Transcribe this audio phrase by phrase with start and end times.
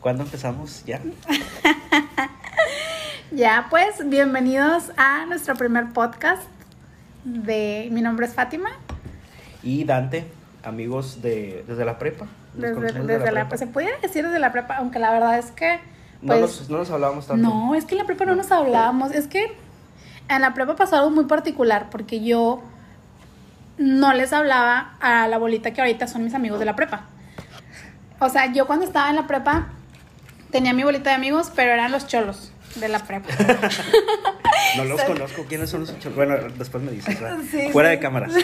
[0.00, 0.84] ¿Cuándo empezamos?
[0.86, 1.00] ¿Ya?
[3.32, 6.44] ya, pues, bienvenidos a nuestro primer podcast.
[7.24, 8.70] De, mi nombre es Fátima.
[9.60, 10.24] Y Dante,
[10.62, 12.28] amigos de, desde la prepa.
[12.54, 13.56] Desde, la, prepa.
[13.56, 15.80] Se pudiera decir desde la prepa, aunque la verdad es que...
[16.22, 17.42] no, pues, nos, hablábamos tanto.
[17.42, 19.10] No, es que en la prepa no nos hablábamos.
[19.10, 19.52] Es que
[20.28, 22.62] en la prepa pasó algo muy particular, porque yo
[23.78, 27.06] no les hablaba a la bolita que ahorita son mis amigos de la prepa.
[28.20, 29.72] O sea, yo cuando estaba en la prepa
[30.50, 33.28] tenía mi bolita de amigos, pero eran los cholos de la prepa.
[34.76, 35.44] no los conozco.
[35.48, 36.16] ¿Quiénes son esos cholos?
[36.16, 37.18] Bueno, después me dices.
[37.72, 38.32] Fuera de cámaras.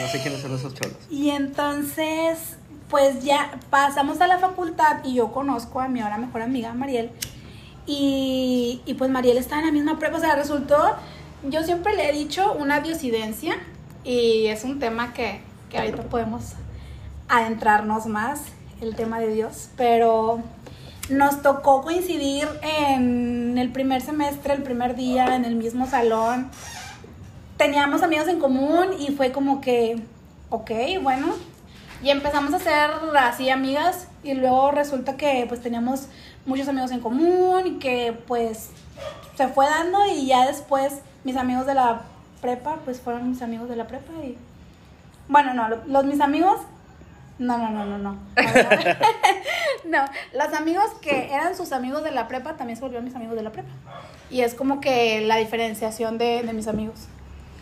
[0.00, 0.96] No sé quiénes son esos cholos.
[1.10, 2.56] Y entonces,
[2.88, 7.10] pues ya pasamos a la facultad y yo conozco a mi ahora mejor amiga, Mariel.
[7.84, 10.18] Y, y pues Mariel está en la misma prepa.
[10.18, 10.94] O sea, resultó,
[11.42, 13.56] yo siempre le he dicho una diosidencia
[14.04, 16.52] y es un tema que, que ahorita podemos
[17.28, 18.42] adentrarnos más,
[18.80, 20.42] el tema de Dios, pero
[21.10, 26.50] nos tocó coincidir en el primer semestre, el primer día, en el mismo salón.
[27.56, 30.02] Teníamos amigos en común y fue como que,
[30.50, 30.70] ok,
[31.02, 31.34] bueno.
[32.02, 36.06] Y empezamos a ser así amigas y luego resulta que pues teníamos
[36.46, 38.70] muchos amigos en común y que pues
[39.36, 42.02] se fue dando y ya después mis amigos de la
[42.40, 44.36] prepa pues fueron mis amigos de la prepa y
[45.28, 46.60] bueno, no, los mis amigos
[47.38, 48.18] no, no, no, no, no.
[49.88, 53.36] No, los amigos que eran sus amigos de la prepa también se volvieron mis amigos
[53.36, 53.70] de la prepa.
[54.30, 57.06] Y es como que la diferenciación de, mis amigos.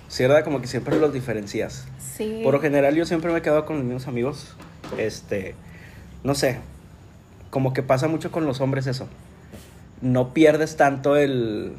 [0.09, 0.45] Sí, ¿verdad?
[0.45, 1.87] Como que siempre los diferencias.
[1.99, 2.41] Sí.
[2.43, 4.57] Por lo general yo siempre me he quedado con los mismos amigos.
[4.99, 5.55] Este,
[6.25, 6.59] no sé,
[7.51, 9.09] como que pasa mucho con los hombres eso.
[10.01, 11.75] No pierdes tanto el,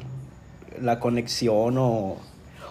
[0.80, 2.16] la conexión o,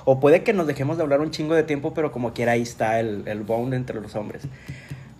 [0.06, 2.64] o puede que nos dejemos de hablar un chingo de tiempo, pero como quiera ahí
[2.64, 4.44] está el, el bond entre los hombres.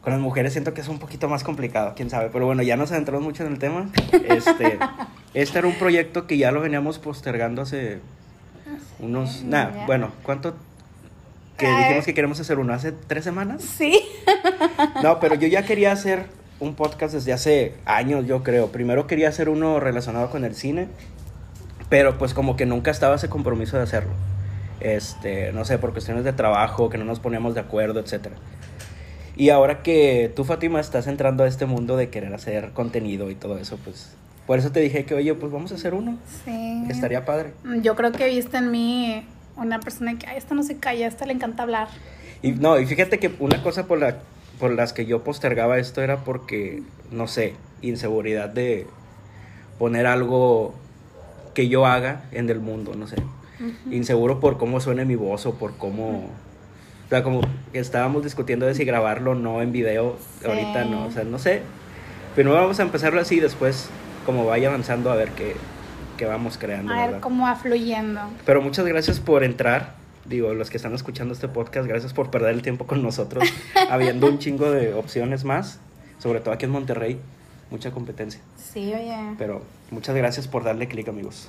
[0.08, 2.30] Con las mujeres siento que es un poquito más complicado, quién sabe.
[2.32, 3.90] Pero bueno, ya nos adentramos mucho en el tema.
[4.14, 4.80] Este,
[5.34, 8.00] este era un proyecto que ya lo veníamos postergando hace
[9.00, 9.44] unos...
[9.44, 10.56] Nada, bueno, ¿cuánto?
[11.58, 13.62] Que dijimos que queremos hacer uno hace tres semanas.
[13.62, 14.02] Sí.
[15.04, 16.28] No, pero yo ya quería hacer
[16.62, 18.68] un podcast desde hace años, yo creo.
[18.72, 20.88] Primero quería hacer uno relacionado con el cine,
[21.90, 24.12] pero pues como que nunca estaba ese compromiso de hacerlo.
[24.80, 28.38] Este, no sé, por cuestiones de trabajo, que no nos poníamos de acuerdo, etcétera.
[29.38, 33.36] Y ahora que tú, Fátima, estás entrando a este mundo de querer hacer contenido y
[33.36, 34.16] todo eso, pues
[34.48, 36.18] por eso te dije que, oye, pues vamos a hacer uno.
[36.44, 36.86] Sí.
[36.90, 37.52] Estaría padre.
[37.82, 39.24] Yo creo que viste en mí
[39.56, 41.88] una persona que, ay, esta no se calla, esta le encanta hablar.
[42.42, 44.20] Y no, y fíjate que una cosa por, la,
[44.60, 46.82] por las que yo postergaba esto era porque,
[47.12, 48.88] no sé, inseguridad de
[49.78, 50.74] poner algo
[51.54, 53.18] que yo haga en el mundo, no sé.
[53.92, 56.30] Inseguro por cómo suene mi voz o por cómo...
[57.08, 57.40] O sea, como
[57.72, 60.18] que estábamos discutiendo de si grabarlo o no en video.
[60.46, 61.62] Ahorita no, o sea, no sé.
[62.36, 63.90] Pero vamos a empezarlo así después,
[64.26, 65.56] como vaya avanzando, a ver qué,
[66.18, 66.94] qué vamos creando.
[66.94, 68.20] A ver cómo va fluyendo.
[68.46, 69.96] Pero muchas gracias por entrar.
[70.26, 73.48] Digo, los que están escuchando este podcast, gracias por perder el tiempo con nosotros,
[73.90, 75.80] habiendo un chingo de opciones más,
[76.20, 77.18] sobre todo aquí en Monterrey,
[77.72, 78.42] mucha competencia.
[78.58, 79.18] Sí, oye.
[79.38, 81.48] Pero muchas gracias por darle clic, amigos.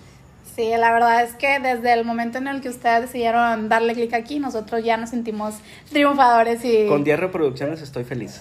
[0.59, 4.13] Sí, la verdad es que desde el momento en el que ustedes decidieron darle clic
[4.13, 5.55] aquí, nosotros ya nos sentimos
[5.89, 6.89] triunfadores y...
[6.89, 8.41] Con 10 reproducciones estoy feliz.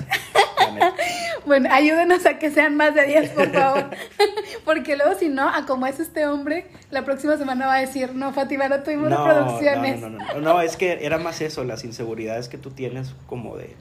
[1.46, 3.92] bueno, ayúdenos a que sean más de 10, por favor.
[4.66, 8.16] Porque luego, si no, a como es este hombre, la próxima semana va a decir,
[8.16, 10.02] no, Fátima, no tuvimos reproducciones.
[10.02, 13.14] No, no, no, no, no, es que era más eso, las inseguridades que tú tienes
[13.28, 13.76] como de...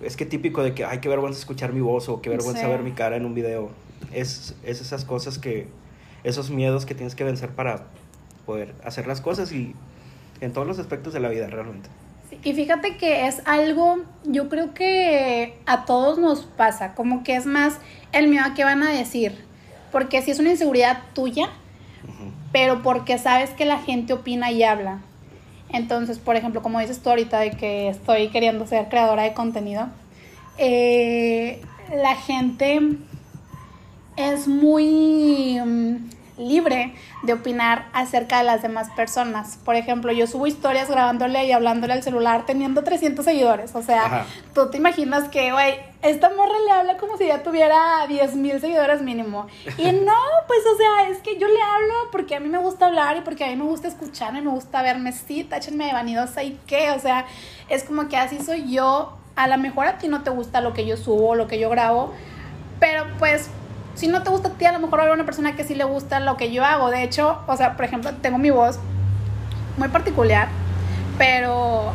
[0.00, 2.80] Es que típico de que, ay, qué vergüenza escuchar mi voz o qué vergüenza ver
[2.80, 3.68] mi cara en un video.
[4.14, 5.68] Es, es esas cosas que
[6.24, 7.86] esos miedos que tienes que vencer para
[8.46, 9.74] poder hacer las cosas y
[10.40, 11.88] en todos los aspectos de la vida realmente.
[12.42, 17.46] y fíjate que es algo, yo creo que a todos nos pasa, como que es
[17.46, 17.78] más
[18.12, 19.44] el miedo a qué van a decir,
[19.90, 21.48] porque si es una inseguridad tuya,
[22.52, 25.00] pero porque sabes que la gente opina y habla.
[25.70, 29.88] Entonces, por ejemplo, como dices tú ahorita de que estoy queriendo ser creadora de contenido,
[30.56, 31.60] eh,
[31.94, 32.80] la gente
[34.16, 35.96] es muy mm,
[36.38, 39.58] libre de opinar acerca de las demás personas.
[39.64, 43.74] Por ejemplo, yo subo historias grabándole y hablándole al celular teniendo 300 seguidores.
[43.74, 48.06] O sea, tú te imaginas que, güey, esta morra le habla como si ya tuviera
[48.08, 49.46] 10 mil seguidores mínimo.
[49.76, 50.14] Y no,
[50.46, 53.20] pues, o sea, es que yo le hablo porque a mí me gusta hablar y
[53.22, 56.58] porque a mí me gusta escuchar y me gusta verme, sí, táchenme de vanidosa y
[56.66, 56.92] qué.
[56.92, 57.26] O sea,
[57.68, 59.16] es como que así soy yo.
[59.34, 61.70] A lo mejor a ti no te gusta lo que yo subo, lo que yo
[61.70, 62.12] grabo,
[62.80, 63.50] pero pues
[63.98, 65.82] si no te gusta a ti, a lo mejor hay una persona que sí le
[65.82, 66.88] gusta lo que yo hago.
[66.90, 68.78] De hecho, o sea, por ejemplo, tengo mi voz
[69.76, 70.48] muy particular,
[71.18, 71.92] pero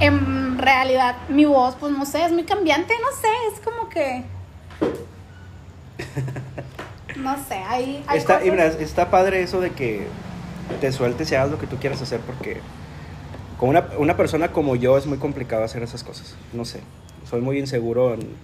[0.00, 4.24] en realidad mi voz, pues no sé, es muy cambiante, no sé, es como que...
[7.16, 10.08] No sé, hay, hay Está, y mira, está padre eso de que
[10.80, 12.60] te sueltes y hagas lo que tú quieras hacer porque
[13.58, 16.34] con una, una persona como yo es muy complicado hacer esas cosas.
[16.52, 16.80] No sé,
[17.30, 18.36] soy muy inseguro en-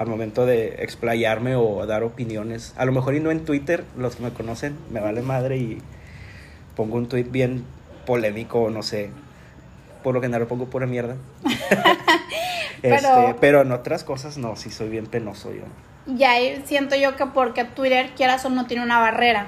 [0.00, 2.72] al momento de explayarme o dar opiniones.
[2.78, 5.82] A lo mejor y no en Twitter, los que me conocen, me vale madre y
[6.74, 7.64] pongo un tweet bien
[8.06, 9.10] polémico, no sé.
[10.02, 11.16] Por lo general pongo pura mierda.
[12.82, 15.64] Pero- Este, pero en otras cosas no, sí soy bien penoso yo.
[16.10, 19.44] Y ahí siento yo que porque Twitter, quieras o no, tiene una barrera.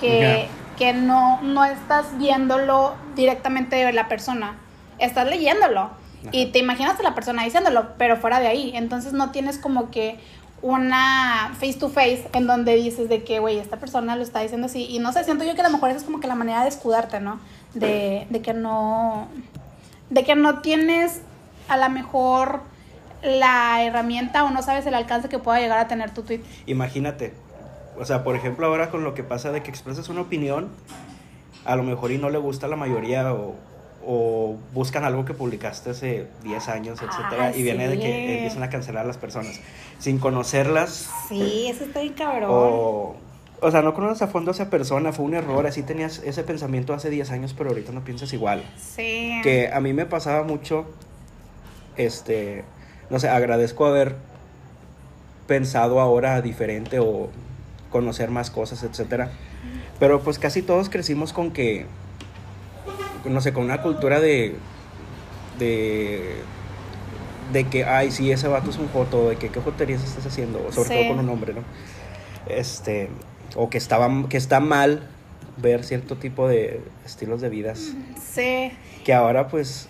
[0.00, 0.46] Que,
[0.78, 4.54] que no, no estás viéndolo directamente de la persona.
[5.00, 5.90] Estás leyéndolo.
[6.32, 8.72] Y te imaginas a la persona diciéndolo, pero fuera de ahí.
[8.74, 10.18] Entonces no tienes como que
[10.62, 14.66] una face to face en donde dices de que, güey, esta persona lo está diciendo
[14.66, 14.86] así.
[14.88, 16.62] Y no sé, siento yo que a lo mejor esa es como que la manera
[16.62, 17.38] de escudarte, ¿no?
[17.74, 19.28] De, de que no.
[20.10, 21.20] De que no tienes
[21.68, 22.60] a lo mejor
[23.22, 26.40] la herramienta o no sabes el alcance que pueda llegar a tener tu tweet.
[26.66, 27.32] Imagínate,
[27.98, 30.68] o sea, por ejemplo, ahora con lo que pasa de que expresas una opinión,
[31.64, 33.54] a lo mejor y no le gusta a la mayoría o,
[34.06, 38.00] o buscan algo que publicaste hace 10 años, etcétera, Ah, y viene de sí.
[38.02, 39.60] que empiezan a cancelar a las personas
[39.98, 42.50] sin conocerlas Sí, eso está bien cabrón.
[42.52, 43.16] o
[43.60, 46.42] o sea, no conoces a fondo a esa persona, fue un error, así tenías ese
[46.42, 48.62] pensamiento hace 10 años, pero ahorita no piensas igual.
[48.78, 49.40] Sí.
[49.42, 50.84] Que a mí me pasaba mucho,
[51.96, 52.64] este,
[53.08, 54.16] no sé, agradezco haber
[55.46, 57.30] pensado ahora diferente o
[57.90, 59.30] conocer más cosas, etcétera.
[59.98, 61.86] Pero pues casi todos crecimos con que,
[63.24, 64.56] no sé, con una cultura de,
[65.58, 66.36] de,
[67.52, 70.70] de que, ay, sí, ese vato es un joto, de que qué joterías estás haciendo,
[70.72, 70.94] sobre Sí.
[70.94, 71.62] todo con un hombre, ¿no?
[72.46, 73.08] Este,
[73.56, 75.08] o que estaba, que está mal
[75.56, 78.72] ver cierto tipo de estilos de vidas Sí.
[79.04, 79.86] que ahora pues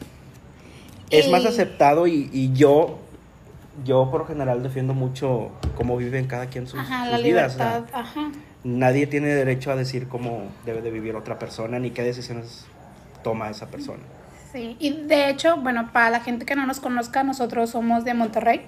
[1.11, 2.99] es más aceptado y, y yo
[3.85, 7.55] yo por lo general defiendo mucho cómo viven cada quien sus, Ajá, sus la vidas.
[7.55, 7.99] o sea, libertad.
[7.99, 8.31] Ajá.
[8.63, 12.67] nadie tiene derecho a decir cómo debe de vivir otra persona ni qué decisiones
[13.25, 14.05] toma esa persona.
[14.53, 14.77] Sí.
[14.79, 18.61] Y de hecho, bueno, para la gente que no nos conozca, nosotros somos de Monterrey.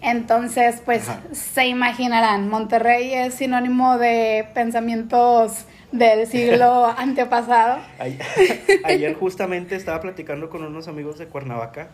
[0.00, 1.20] Entonces, pues Ajá.
[1.32, 7.80] se imaginarán, Monterrey es sinónimo de pensamientos del siglo antepasado.
[7.98, 8.16] Ay-
[8.84, 11.88] Ayer justamente estaba platicando con unos amigos de Cuernavaca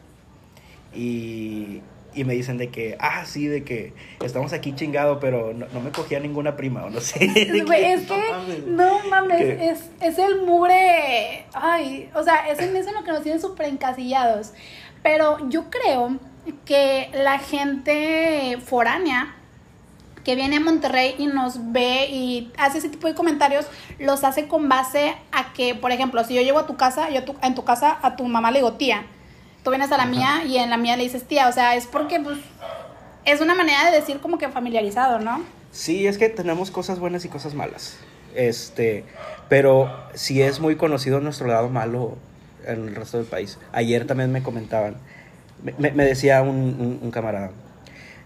[0.94, 1.80] y,
[2.14, 3.92] y me dicen de que, ah, sí, de que
[4.24, 7.24] estamos aquí chingado, pero no, no me cogía ninguna prima o no sé.
[7.34, 7.48] Es
[8.08, 8.66] no que, mames.
[8.66, 11.44] no mames, es, es el mugre.
[11.52, 14.52] Ay, o sea, es en eso en lo que nos tienen súper encasillados.
[15.02, 16.16] Pero yo creo
[16.64, 19.34] que la gente foránea
[20.24, 23.66] que viene a Monterrey y nos ve y hace ese tipo de comentarios,
[23.98, 27.20] los hace con base a que, por ejemplo, si yo llego a tu casa, yo
[27.20, 29.04] a tu- en tu casa a tu mamá le digo tía,
[29.64, 30.10] tú vienes a la Ajá.
[30.12, 32.38] mía y en la mía le dices tía, o sea, es porque pues
[33.24, 35.42] es una manera de decir como que familiarizado, ¿no?
[35.72, 37.96] Sí, es que tenemos cosas buenas y cosas malas.
[38.36, 39.04] Este,
[39.48, 42.16] pero sí es muy conocido nuestro lado malo
[42.66, 43.58] en el resto del país.
[43.72, 44.96] Ayer también me comentaban,
[45.78, 47.50] me, decía un, un- un camarada,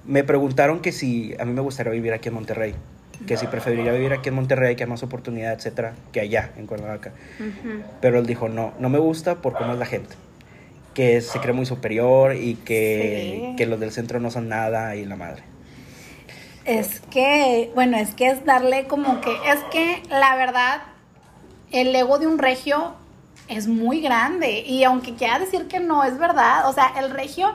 [0.05, 2.75] me preguntaron que si a mí me gustaría vivir aquí en Monterrey,
[3.27, 6.67] que si preferiría vivir aquí en Monterrey, que hay más oportunidad, etcétera, que allá en
[6.67, 7.13] Cuernavaca.
[8.01, 10.15] Pero él dijo, no, no me gusta por cómo es la gente.
[10.99, 13.57] Que se cree muy superior y que, Sí.
[13.57, 15.45] que los del centro no son nada y la madre.
[16.65, 20.83] Es que, bueno, es que es darle como que, es que la verdad,
[21.71, 22.95] el ego de un regio
[23.47, 27.55] es muy grande y aunque quiera decir que no, es verdad, o sea, el regio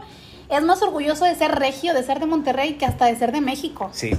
[0.50, 3.42] es más orgulloso de ser regio, de ser de Monterrey, que hasta de ser de
[3.42, 3.90] México.
[3.92, 4.12] Sí,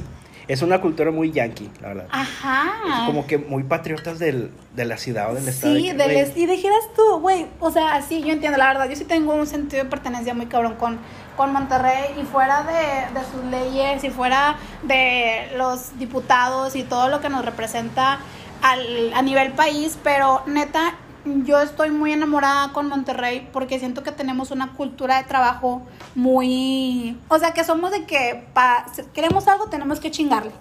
[0.49, 2.07] es una cultura muy yankee, la verdad.
[2.11, 3.07] Ajá.
[3.07, 5.75] Como que muy patriotas del, de la ciudad o del estado.
[5.75, 8.97] Sí, de del y dijeras tú, güey, o sea, sí, yo entiendo, la verdad, yo
[8.97, 10.99] sí tengo un sentido de pertenencia muy cabrón con,
[11.37, 17.09] con Monterrey y fuera de, de sus leyes y fuera de los diputados y todo
[17.09, 18.19] lo que nos representa
[18.63, 20.95] al, a nivel país, pero neta,
[21.25, 25.83] yo estoy muy enamorada con Monterrey porque siento que tenemos una cultura de trabajo
[26.15, 30.53] muy, o sea, que somos de que pa, si queremos algo tenemos que chingarle.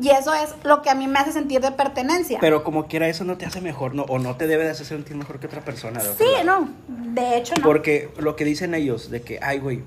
[0.00, 2.38] Y eso es lo que a mí me hace sentir de pertenencia.
[2.40, 4.86] Pero como quiera, eso no te hace mejor, no, o no te debe de hacer
[4.86, 6.00] sentir mejor que otra persona.
[6.00, 7.62] Sí, no, de hecho no.
[7.62, 9.82] Porque lo que dicen ellos, de que, ay, güey,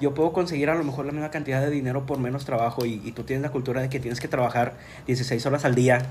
[0.00, 3.00] yo puedo conseguir a lo mejor la misma cantidad de dinero por menos trabajo y,
[3.04, 4.74] y tú tienes la cultura de que tienes que trabajar
[5.06, 6.02] 16 horas al día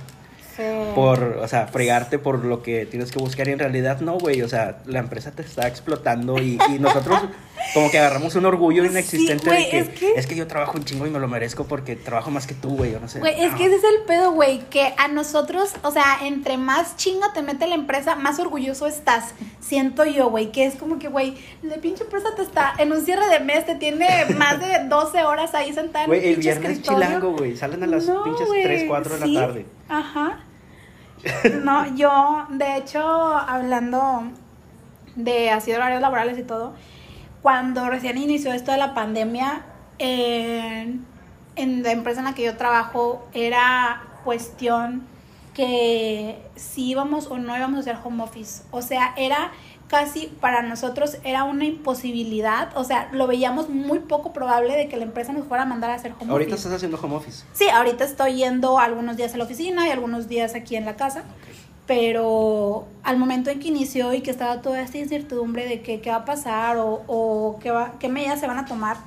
[0.56, 0.64] Sí.
[0.96, 4.42] por, o sea, fregarte por lo que tienes que buscar y en realidad no, güey,
[4.42, 7.20] o sea, la empresa te está explotando y, y nosotros
[7.74, 10.78] Como que agarramos un orgullo Sí, inexistente de que es que- es que yo trabajo
[10.78, 13.20] un chingo y me lo merezco porque trabajo más que tú, güey, yo no sé.
[13.20, 16.96] Güey, es que ese es el pedo, güey, que a nosotros, o sea, entre más
[16.98, 19.34] chinga te mete la empresa, más orgulloso estás.
[19.60, 23.02] Siento yo, güey, que es como que, güey, la pinche empresa te está, en un
[23.06, 26.72] cierre de mes, te tiene más de 12 horas ahí sentada en Güey, el viernes
[26.72, 27.06] escritorio.
[27.08, 29.66] chilango, güey, salen a las No, pinches güey, 3, 4 de sí, la tarde.
[29.90, 30.40] Ajá.
[31.64, 34.24] No, yo, de hecho, hablando
[35.16, 36.74] de así de horarios laborales y todo,
[37.42, 39.64] cuando recién inició esto de la pandemia,
[39.98, 41.06] en,
[41.56, 45.04] en la empresa en la que yo trabajo era cuestión
[45.54, 48.64] que si íbamos o no íbamos a hacer home office.
[48.72, 49.52] O sea, era
[49.90, 54.98] casi para nosotros era una imposibilidad, o sea, lo veíamos muy poco probable de que
[54.98, 56.68] la empresa nos fuera a mandar a hacer home Ahorita office.
[56.68, 57.44] estás haciendo home office.
[57.54, 60.96] Sí, ahorita estoy yendo algunos días a la oficina y algunos días aquí en la
[60.96, 61.24] casa,
[61.90, 66.12] pero al momento en que inició y que estaba toda esta incertidumbre de que, qué
[66.12, 68.98] va a pasar o, o qué, va, qué medidas se van a tomar,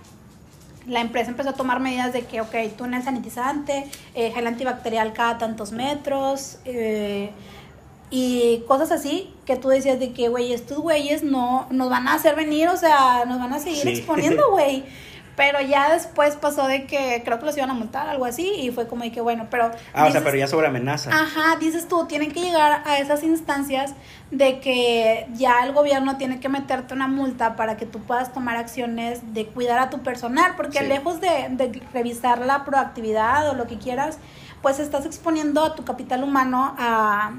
[0.89, 3.87] la empresa empezó a tomar medidas de que, ok, túnel sanitizante,
[4.17, 7.31] eh, gel antibacterial cada tantos metros, eh,
[8.11, 12.15] y cosas así que tú decías de que, güey, estos güeyes no nos van a
[12.15, 13.89] hacer venir, o sea, nos van a seguir Sí.
[13.91, 14.83] exponiendo, güey.
[15.35, 18.71] Pero ya después pasó de que creo que los iban a multar, algo así, y
[18.71, 19.71] fue como de que, bueno, pero...
[19.95, 21.11] Ah, o sea, pero ya sobre amenaza.
[21.11, 23.95] Ajá, dices tú, tienen que llegar a esas instancias
[24.31, 28.57] de que ya el gobierno tiene que meterte una multa para que tú puedas tomar
[28.59, 30.85] acciones de cuidar a tu personal, porque Sí.
[30.87, 34.19] lejos de, de revisar la proactividad o lo que quieras,
[34.61, 37.33] pues estás exponiendo a tu capital humano a,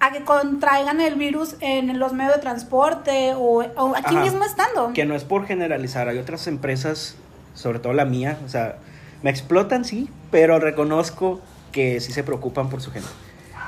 [0.00, 4.20] a que contraigan el virus en los medios de transporte o, o aquí Ajá.
[4.24, 4.92] mismo estando.
[4.92, 7.16] Que no es por generalizar, hay otras empresas,
[7.54, 8.76] sobre todo la mía, o sea,
[9.22, 11.40] me explotan, sí, pero reconozco
[11.72, 13.08] que sí se preocupan por su gente.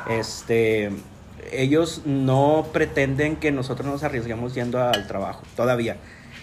[0.08, 0.90] Este,
[1.52, 5.96] ellos no pretenden que nosotros nos arriesguemos yendo al trabajo, todavía.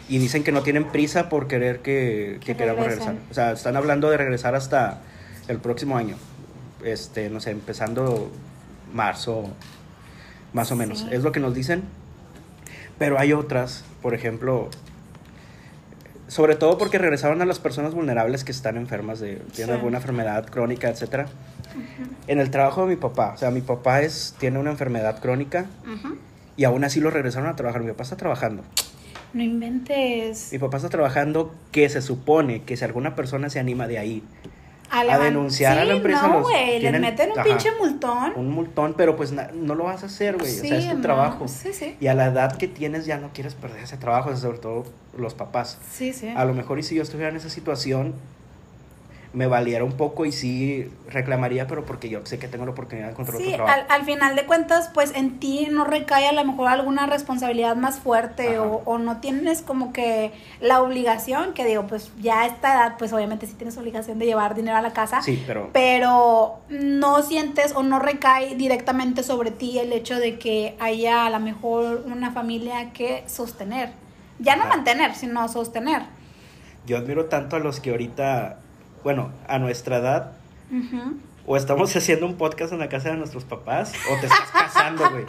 [0.10, 3.16] Y dicen que no tienen prisa por querer que, que Que queramos regresar.
[3.32, 5.02] O sea, están hablando de regresar hasta
[5.48, 6.18] el próximo año.
[6.84, 8.30] Este, no sé, empezando
[8.94, 9.50] marzo,
[10.52, 11.00] más o menos.
[11.00, 11.08] Sí.
[11.12, 11.84] Es lo que nos dicen.
[13.00, 14.70] Pero hay otras, por ejemplo,
[16.34, 19.72] sobre todo porque regresaron a las personas vulnerables que están enfermas de tienen Sí.
[19.80, 21.28] alguna enfermedad crónica, etcétera.
[22.28, 25.68] En el trabajo de mi papá, o sea, mi papá es tiene una enfermedad crónica
[26.58, 27.84] y aún así lo regresaron a trabajar.
[27.84, 28.64] Mi papá está trabajando.
[29.34, 30.50] No inventes.
[30.52, 34.24] Mi papá está trabajando que se supone que si alguna persona se anima de ahí
[34.92, 37.48] a denunciar a la empresa, No, güey, les meten un ajá.
[37.48, 38.34] pinche multón.
[38.36, 40.52] un multón, pero pues na- no lo vas a hacer, güey.
[40.52, 41.02] o sea, es tu no.
[41.02, 41.48] trabajo.
[41.48, 41.96] Sí, sí.
[42.00, 44.84] Y a la edad que tienes ya no quieres perder ese trabajo, sobre todo
[45.18, 45.78] los papás.
[45.92, 46.30] Sí, sí.
[46.36, 48.14] A lo mejor y si yo estuviera en esa situación,
[49.34, 53.08] me valiera un poco y sí reclamaría, pero porque yo sé que tengo la oportunidad
[53.08, 53.82] de encontrar Sí, otro trabajo.
[53.90, 57.76] al, al final de cuentas, pues en ti no recae a lo mejor alguna responsabilidad
[57.76, 62.46] más fuerte o, o no tienes como que la obligación, que digo, pues ya a
[62.46, 65.70] esta edad, pues obviamente sí tienes obligación de llevar dinero a la casa, Sí, pero
[65.74, 71.30] pero no sientes o no recae directamente sobre ti el hecho de que haya a
[71.32, 73.94] lo mejor una familia que sostener.
[74.40, 74.76] Ya no Ajá.
[74.76, 76.04] mantener, sino sostener.
[76.86, 78.63] yo admiro tanto a los que ahorita,
[79.04, 80.32] bueno, a nuestra edad,
[81.46, 85.10] o estamos haciendo un podcast en la casa de nuestros papás, o te estás casando,
[85.10, 85.26] güey.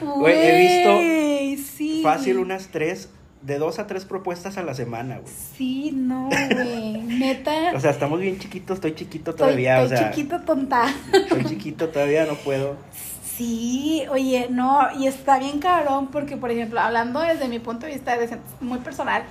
[0.00, 2.00] Güey, he visto sí.
[2.02, 3.10] Fácil unas tres,
[3.42, 5.32] de dos a tres propuestas a la semana, güey.
[5.56, 7.02] Sí, no, güey.
[7.02, 7.72] Neta.
[7.74, 10.86] O sea, estamos bien chiquitos, estoy chiquito estoy, todavía, estoy o sea, chiquito tonta.
[11.28, 12.76] soy chiquito todavía, no puedo.
[13.36, 17.92] Sí, oye, no, y está bien cabrón porque, por ejemplo, hablando desde mi punto de
[17.92, 18.16] vista
[18.60, 19.22] muy personal,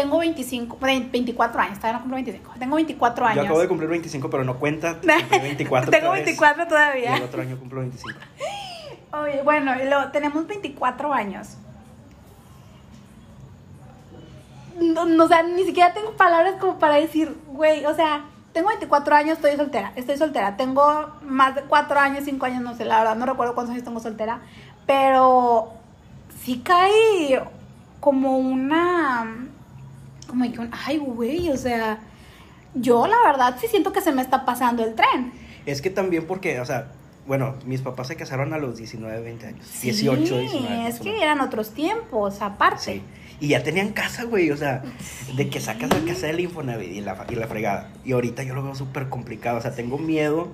[0.00, 3.36] tengo 25, ve- 24 años, todavía no cumplo 25, tengo 24 años.
[3.36, 4.94] Yo acabo de cumplir 25, pero no cuenta.
[5.00, 7.16] cumplí 24 tengo otra vez, 24 Y todavía.
[7.16, 8.18] el otro año cumplo 25.
[9.22, 11.56] Oye, bueno, luego tenemos 24 años.
[14.80, 18.68] No, no, o sea, ni siquiera tengo palabras como para decir, güey, o sea, tengo
[18.68, 20.56] 24 años, estoy soltera, estoy soltera.
[20.56, 23.84] Tengo más de 4 años, 5 años, no sé, la verdad, no recuerdo cuántos años
[23.84, 24.40] tengo soltera.
[24.86, 25.72] Pero
[26.44, 27.42] sí cae
[27.98, 29.48] como una.
[30.28, 30.70] Como que un.
[30.86, 31.98] Ay, güey, o sea.
[32.74, 35.32] Yo, la verdad, sí siento que se me está pasando el tren.
[35.66, 36.92] Es que también porque, o sea,
[37.26, 39.80] bueno, mis papás se casaron a los 19, 20 años.
[39.82, 40.88] 18, sí, 19.
[40.88, 42.82] es que eran otros tiempos, aparte.
[42.82, 43.02] Sí.
[43.40, 44.82] Y ya tenían casa, güey, o sea,
[45.34, 47.90] de que sacas la casa del Infonavit y la, y la fregada.
[48.04, 50.48] Y ahorita yo lo veo súper complicado, o sea, tengo miedo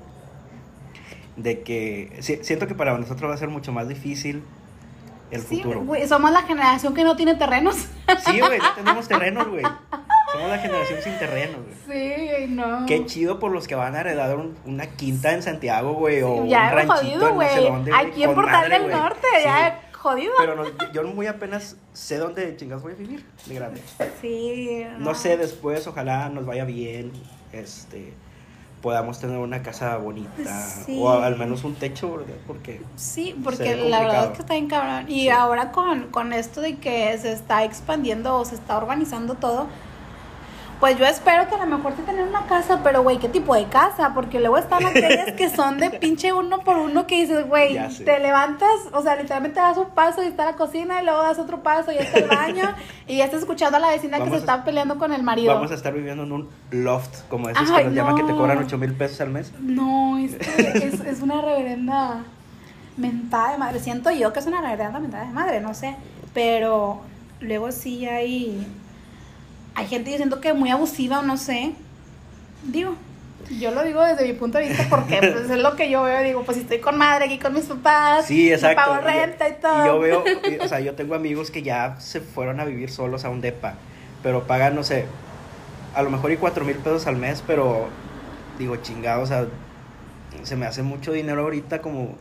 [1.37, 2.17] de que...
[2.21, 4.43] si- siento que para nosotros va a ser mucho más difícil
[5.35, 5.85] el Sí, futuro.
[6.09, 7.77] somos la generación que no tiene terrenos.
[8.25, 9.63] Sí, güey, no tenemos terrenos, güey.
[10.33, 12.39] Somos la generación sin terrenos, güey.
[12.39, 12.87] Sí, no.
[12.87, 16.45] Qué chido por los que van a heredar un- una quinta en Santiago, güey, o
[16.47, 18.91] ya un ranchito jodido, en no Aquí en Portal del.
[18.91, 19.45] Norte, Sí.
[19.45, 20.33] ya jodido.
[20.39, 23.81] Pero no, yo muy apenas sé dónde chingados voy a vivir de grande.
[24.21, 24.85] Sí.
[24.99, 27.13] No sé, después ojalá nos vaya bien,
[27.53, 28.13] este,
[28.85, 30.99] podamos tener una casa bonita Sí.
[31.01, 32.35] o al menos un techo, ¿verdad?
[32.47, 35.11] Porque Sí, porque la verdad es que está bien cabrón.
[35.11, 39.69] Y ahora con, con esto de que se está expandiendo o se está urbanizando todo,
[40.81, 43.55] pues yo espero que a lo mejor sí tener una casa, pero güey, ¿qué tipo
[43.55, 44.13] de casa?
[44.15, 48.19] Porque luego están aquellas que son de pinche uno por uno que dices, güey, te
[48.19, 51.63] levantas, o sea, literalmente das un paso y está la cocina y luego das otro
[51.63, 52.75] paso y está el baño
[53.07, 55.55] y ya estás escuchando a la vecina que se a- está peleando con el marido.
[55.55, 58.33] vamos a estar viviendo en un loft, como esos Ay, que nos llaman que te
[58.33, 59.53] cobran 8 mil pesos al mes.
[59.61, 62.19] No, es, que es, es una reverenda
[62.97, 63.81] mentada de madre.
[63.81, 65.97] Siento yo que es una reverenda mentada de madre, no sé.
[66.35, 67.01] Pero
[67.41, 68.67] luego sí hay.
[69.75, 71.73] Hay gente diciendo que muy abusiva o no sé.
[72.65, 72.95] Digo,
[73.59, 76.23] yo lo digo desde mi punto de vista porque pues, es lo que yo veo.
[76.23, 78.77] Digo, pues si estoy con madre aquí con mis papás, Sí, exacto.
[78.77, 79.83] pago Y yo- renta y todo.
[79.83, 80.25] Y yo veo,
[80.65, 83.75] o sea, yo tengo amigos que ya se fueron a vivir solos a un depa,
[84.23, 85.07] pero pagan, no sé,
[85.95, 87.89] a lo mejor y 4 mil pesos al mes, pero
[88.59, 89.47] digo, chingado, o sea,
[90.45, 92.17] se me hace mucho dinero ahorita como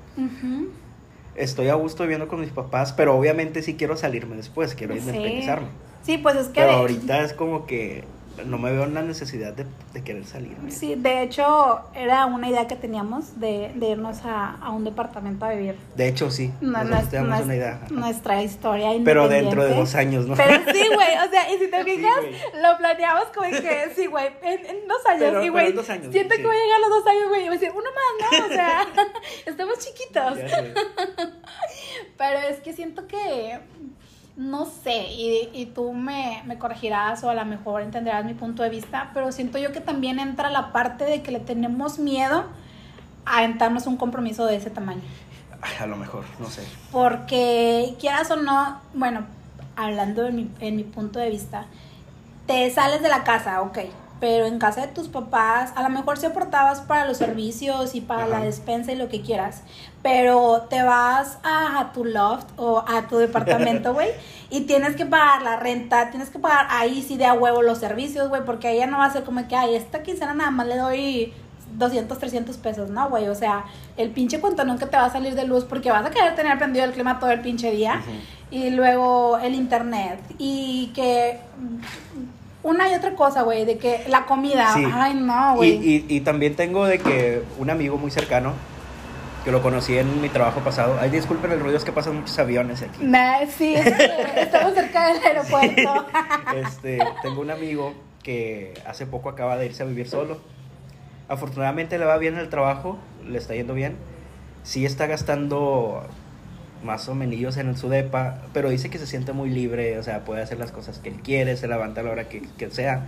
[1.35, 4.99] estoy a gusto viviendo con mis papás, pero obviamente sí quiero salirme después, quiero Sí.
[5.01, 5.67] independizarme.
[5.67, 5.73] Sí,
[6.17, 6.55] pues es que.
[6.61, 8.03] Pero de- ahorita es como que
[8.47, 10.71] no me veo en la necesidad de, de querer salirme.
[10.71, 15.45] Sí, de hecho, era una idea que teníamos de, de irnos a, a un departamento
[15.45, 15.75] a vivir.
[15.95, 17.79] De hecho, sí, No, nosotros no es- tenemos no es una idea.
[17.91, 20.35] Nuestra historia Pero dentro de dos años, ¿no?
[20.35, 22.33] Pero sí, güey, o sea, y si te Sí, fijas, güey.
[22.63, 26.41] lo planeamos como que sí, güey, en, en dos años, Pero- y güey, siento sí.
[26.41, 28.39] que voy a llegar a los dos años, güey, y voy a decir, uno más,
[28.39, 28.45] ¿no?
[28.45, 28.87] O sea,
[29.45, 30.39] estamos chiquitos.
[32.17, 33.59] Pero es que siento que,
[34.35, 38.63] no sé, y, y tú me, me corregirás o a lo mejor entenderás mi punto
[38.63, 42.45] de vista, pero siento yo que también entra la parte de que le tenemos miedo
[43.25, 45.01] a aventarnos un compromiso de ese tamaño.
[45.61, 46.63] Ay, a lo mejor, no sé.
[46.91, 49.25] Porque quieras o no, bueno,
[49.75, 51.65] hablando en mi, en mi punto de vista,
[52.47, 53.77] te sales de la casa, ok,
[54.23, 57.99] pero en casa de tus papás, a lo mejor sí aportabas para los servicios y
[57.99, 59.63] para la despensa y lo que quieras,
[60.01, 64.07] pero te vas a, a tu loft o a tu departamento, güey,
[64.49, 67.79] y tienes que pagar la renta, tienes que pagar ahí sí de a huevo los
[67.79, 70.51] servicios, güey, porque ahí ya no va a ser como que, ay, esta quincena nada
[70.51, 71.33] más le doy
[71.73, 73.27] 200, 300 pesos, ¿no, güey?
[73.27, 73.65] O sea,
[73.97, 76.57] el pinche cuentonón que te va a salir de luz porque vas a querer tener
[76.57, 78.01] prendido el clima todo el pinche día.
[78.51, 80.19] Y luego el internet.
[80.37, 81.39] Y que
[82.63, 84.73] una y otra cosa, güey, de que la comida.
[84.73, 84.85] Sí.
[84.91, 85.71] Ay, no, güey.
[85.71, 88.53] y, y también tengo de que un amigo muy cercano,
[89.43, 90.97] que lo conocí en mi trabajo pasado.
[90.99, 93.03] Ay, disculpen el ruido, es que pasan muchos aviones aquí.
[93.03, 96.05] Nah, sí, es que estamos cerca del aeropuerto.
[96.55, 100.39] Este, tengo un amigo que hace poco acaba de irse a vivir solo.
[101.27, 102.97] Afortunadamente le va bien en el trabajo,
[103.27, 103.97] le está yendo bien.
[104.63, 106.03] Sí está gastando
[106.83, 110.23] más o menos en su depa, pero dice que se siente muy libre, o sea,
[110.25, 113.05] puede hacer las cosas que él quiere, se levanta a la hora que, que sea.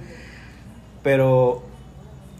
[1.04, 1.64] Pero,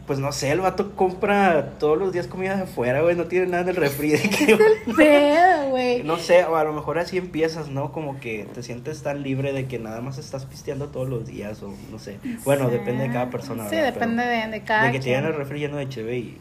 [0.08, 3.48] pues no sé, el vato compra todos los días comida de afuera, güey, no tiene
[3.48, 4.12] nada en el refri.
[4.12, 4.58] de que-
[4.98, 6.04] Pedo, güey.
[6.04, 7.92] no sé, o a lo mejor así empiezas, ¿no?
[7.92, 11.62] Como que te sientes tan libre de que nada más estás pisteando todos los días
[11.64, 12.18] o no sé.
[12.44, 12.78] Bueno, Sí.
[12.78, 13.70] depende de cada persona.
[13.70, 13.94] Sí, ¿verdad?
[13.94, 15.04] depende Pero de, de cada De que quien.
[15.16, 16.38] tienen el refri lleno de cheve y,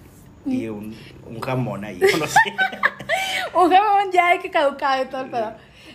[0.47, 2.39] y un, un jamón ahí, no sé.
[3.55, 5.53] un jamón ya hay que caducado y todo el pedo.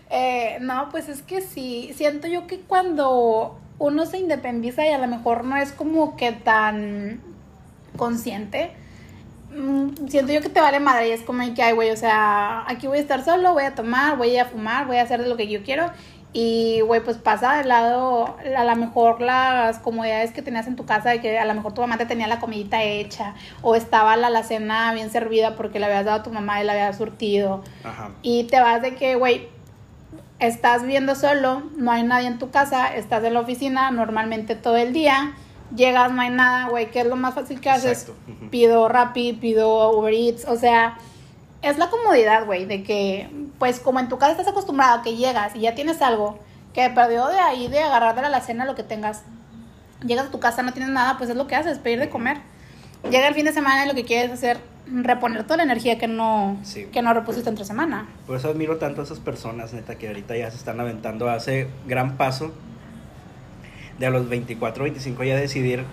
[0.09, 4.97] Eh, no, pues es que sí, siento yo que cuando uno se independiza y a
[4.97, 7.21] lo mejor no es como que tan
[7.95, 8.71] consciente,
[9.55, 12.63] mm, siento yo que te vale madre y es como que, ay, güey, o sea,
[12.67, 15.37] aquí voy a estar solo, voy a tomar, voy a fumar, voy a hacer lo
[15.37, 15.91] que yo quiero.
[16.31, 20.85] Y, güey, pues pasa de lado a lo mejor las comodidades que tenías en tu
[20.85, 24.15] casa, de que a lo mejor tu mamá te tenía la comidita hecha, o estaba
[24.15, 27.63] la alacena bien servida porque le habías dado a tu mamá y la habías surtido.
[27.83, 28.11] Ajá.
[28.21, 29.47] Y te vas de que, güey,
[30.37, 34.77] estás viendo solo, no hay nadie en tu casa, estás en la oficina normalmente todo
[34.77, 35.33] el día,
[35.75, 38.03] llegas, no hay nada, güey, ¿qué es lo más fácil que haces?
[38.03, 38.49] Exacto.
[38.49, 40.97] Pido Rappi, pido Uber Eats, o sea,
[41.61, 45.15] es la comodidad, güey, de que, pues como en tu casa estás acostumbrado a que
[45.15, 46.39] llegas y ya tienes algo
[46.73, 49.23] que perdió de ahí, de agarrar de la alacena lo que tengas,
[50.05, 52.37] llegas a tu casa, no tienes nada, pues es lo que haces, pedir de comer.
[53.09, 54.59] Llega el fin de semana y lo que quieres hacer,
[54.91, 56.85] reponer toda la energía que no, Sí.
[56.91, 58.07] que no repusiste entre semana.
[58.27, 61.37] Por eso admiro tanto a esas personas, neta, que ahorita ya se están aventando a
[61.37, 62.51] ese gran paso
[63.97, 65.83] de a los 24, 25 ya decidir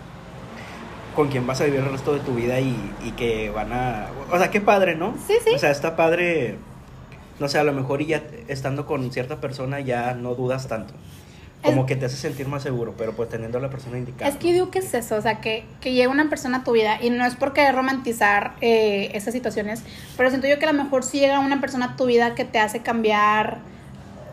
[1.17, 4.07] con quién vas a vivir el resto de tu vida y, y que van a...
[4.31, 5.15] O sea, qué padre, ¿no?
[5.27, 5.51] Sí, sí.
[5.55, 6.57] O sea, está padre,
[7.41, 10.95] no sé, a lo mejor y ya estando con cierta persona ya no dudas tanto.
[11.63, 14.31] Como Es- que te hace sentir más seguro, pero pues teniendo a la persona indicada.
[14.31, 16.65] Es que yo digo que es eso, o sea, que, que llega una persona a
[16.65, 19.83] tu vida y no es porque romantizar eh, esas situaciones,
[20.17, 22.45] pero siento yo que a lo mejor sí llega una persona a tu vida que
[22.45, 23.59] te hace cambiar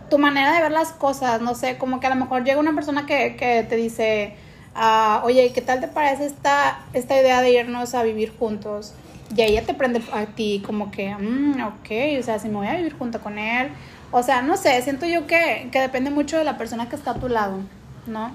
[0.10, 2.76] tu manera de ver las cosas, no sé, como que a lo mejor llega una
[2.76, 4.36] persona que, que te dice,
[4.76, 8.94] ah, oye, ¿qué tal te parece esta, esta idea de irnos a vivir juntos?
[9.36, 12.56] Y ahí ya te prende a ti como que, mm, ok, o sea, si me
[12.56, 13.70] voy a vivir junto con él.
[14.12, 17.12] O sea, no sé, siento yo que, que depende mucho de la persona que está
[17.12, 17.60] a tu lado,
[18.06, 18.32] ¿no?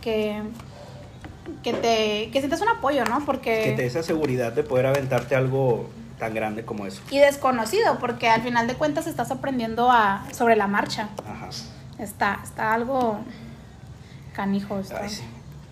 [0.00, 0.42] Que,
[1.64, 3.24] que te que sientas un apoyo, ¿no?
[3.24, 3.62] Porque...
[3.64, 7.02] Que te dé esa seguridad de poder aventarte algo tan grande como eso.
[7.10, 11.08] Y desconocido, porque al final de cuentas estás aprendiendo a, sobre la marcha.
[11.28, 11.48] Ajá.
[11.98, 13.18] Está, está algo
[14.34, 14.78] canijo.
[14.78, 15.02] Está.
[15.02, 15.22] Ay, sí.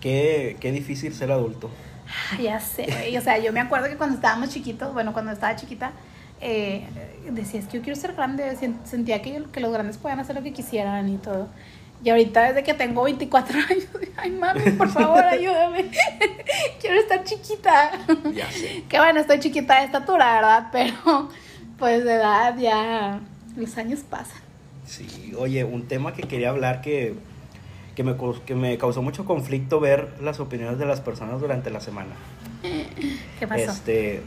[0.05, 1.71] Qué, qué difícil ser adulto.
[2.39, 3.17] Ya sé, güey.
[3.17, 5.93] O sea, yo me acuerdo que cuando estábamos chiquitos, bueno, cuando estaba chiquita,
[6.41, 6.85] eh,
[7.31, 8.55] decía, es que yo quiero ser grande.
[8.83, 11.47] Sentía que, que los grandes podían hacer lo que quisieran y todo.
[12.03, 13.87] Y ahorita, desde que tengo 24 años,
[14.17, 15.89] ay, mami, por favor, ayúdame.
[16.79, 17.91] quiero estar chiquita.
[18.31, 18.83] Ya sé.
[18.87, 20.67] Que bueno, estoy chiquita de estatura, ¿verdad?
[20.71, 21.29] Pero,
[21.79, 23.21] pues, de edad ya
[23.57, 24.37] los años pasan.
[24.85, 27.15] Sí, oye, un tema que quería hablar que,
[27.95, 31.79] que, me, que me causó mucho conflicto ver las opiniones de las personas durante la
[31.81, 32.11] semana.
[33.39, 33.71] ¿Qué pasó?
[33.71, 34.21] Este,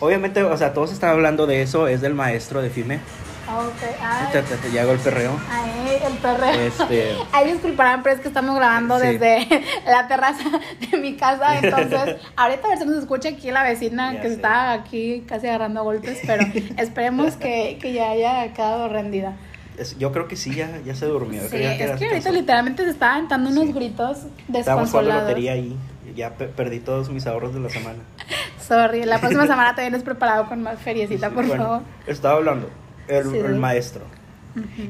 [0.00, 3.00] obviamente, o sea, todos están hablando de eso, es del maestro de FIME.
[3.48, 5.38] Ok, ay, Te, te, te llegó el perreo.
[5.48, 6.50] ay, el perreo.
[6.66, 9.06] Este, Ay, disculparán, pero es que estamos grabando Sí.
[9.06, 9.46] desde
[9.86, 10.42] la terraza
[10.90, 14.28] de mi casa, entonces ahorita a ver si nos escucha aquí la vecina Ya que
[14.30, 14.34] sé.
[14.34, 16.44] está aquí casi agarrando golpes, pero
[16.76, 19.36] esperemos que, que ya haya quedado rendida.
[19.78, 21.40] Es- yo creo que sí, ya, ya se durmió.
[21.48, 23.72] Sí, es que ahorita literalmente se está aventando unos Sí.
[23.72, 25.22] gritos Estábamos jugando desconsolados.
[25.28, 25.76] lotería ahí.
[26.14, 27.98] Ya pe- perdí todos mis ahorros de la semana.
[28.66, 31.80] Sorry, la próxima semana te vienes preparado con más feriecita, Sí, por bueno, favor.
[32.06, 32.70] Estaba hablando,
[33.08, 34.02] el, el maestro.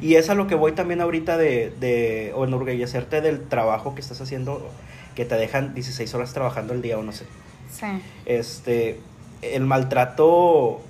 [0.00, 4.00] Y es a lo que voy también ahorita de, de o enorgullecerte del trabajo que
[4.00, 4.70] estás haciendo,
[5.16, 7.24] que te dejan 16 horas trabajando el día o no sé.
[7.72, 7.86] Sí.
[8.26, 9.00] Este,
[9.42, 10.80] el maltrato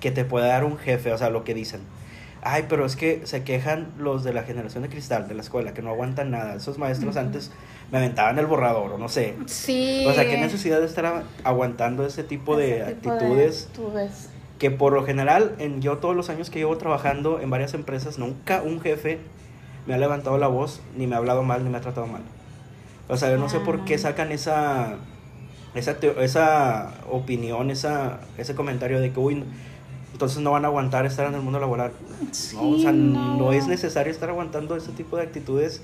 [0.00, 1.80] que te puede dar un jefe, o sea, lo que dicen.
[2.42, 5.74] Ay, pero es que se quejan los de la generación de cristal de la escuela,
[5.74, 6.54] que no aguantan nada.
[6.54, 7.50] Esos maestros antes
[7.90, 9.34] me aventaban el borrador, o no sé.
[9.46, 10.04] Sí.
[10.06, 14.30] O sea, qué necesidad de estar aguantando ese tipo de actitudes actitudes.
[14.58, 18.18] que por lo general, en yo todos los años que llevo trabajando en varias empresas,
[18.18, 19.18] nunca un jefe
[19.86, 22.22] me ha levantado la voz, ni me ha hablado mal, ni me ha tratado mal.
[23.08, 23.98] O sea, yo no sé por qué Ah.
[23.98, 24.96] sacan esa
[25.74, 29.44] esa, esa opinión, esa, ese comentario de que, uy,
[30.12, 31.92] entonces no van a aguantar estar en el mundo laboral.
[32.54, 33.36] no, o sea, no.
[33.36, 33.52] no.
[33.52, 35.82] es necesario estar aguantando ese tipo de actitudes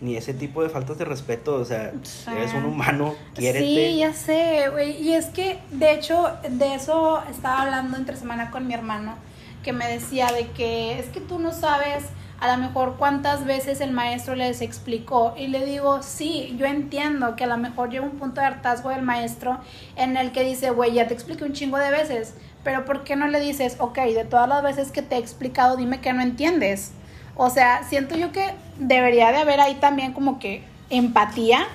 [0.00, 1.54] ni ese tipo de faltas de respeto.
[1.54, 2.30] O sea, Sí.
[2.36, 3.64] eres un humano, quiérete.
[3.64, 5.00] Sí, ya sé, güey.
[5.02, 9.14] Y es que, de hecho, de eso estaba hablando entre semana con mi hermano,
[9.62, 12.04] que me decía de que es que tú no sabes
[12.40, 15.34] a lo mejor cuántas veces el maestro les explicó.
[15.38, 18.90] Y le digo, sí, yo entiendo que a lo mejor llega un punto de hartazgo
[18.90, 19.58] del maestro
[19.96, 22.34] en el que dice, güey, ya te expliqué un chingo de veces.
[22.64, 25.76] Pero ¿por qué no le dices, ok, de todas las veces que te he explicado,
[25.76, 26.92] dime que no entiendes?
[27.36, 31.66] O sea, siento yo que debería de haber ahí también como que empatía.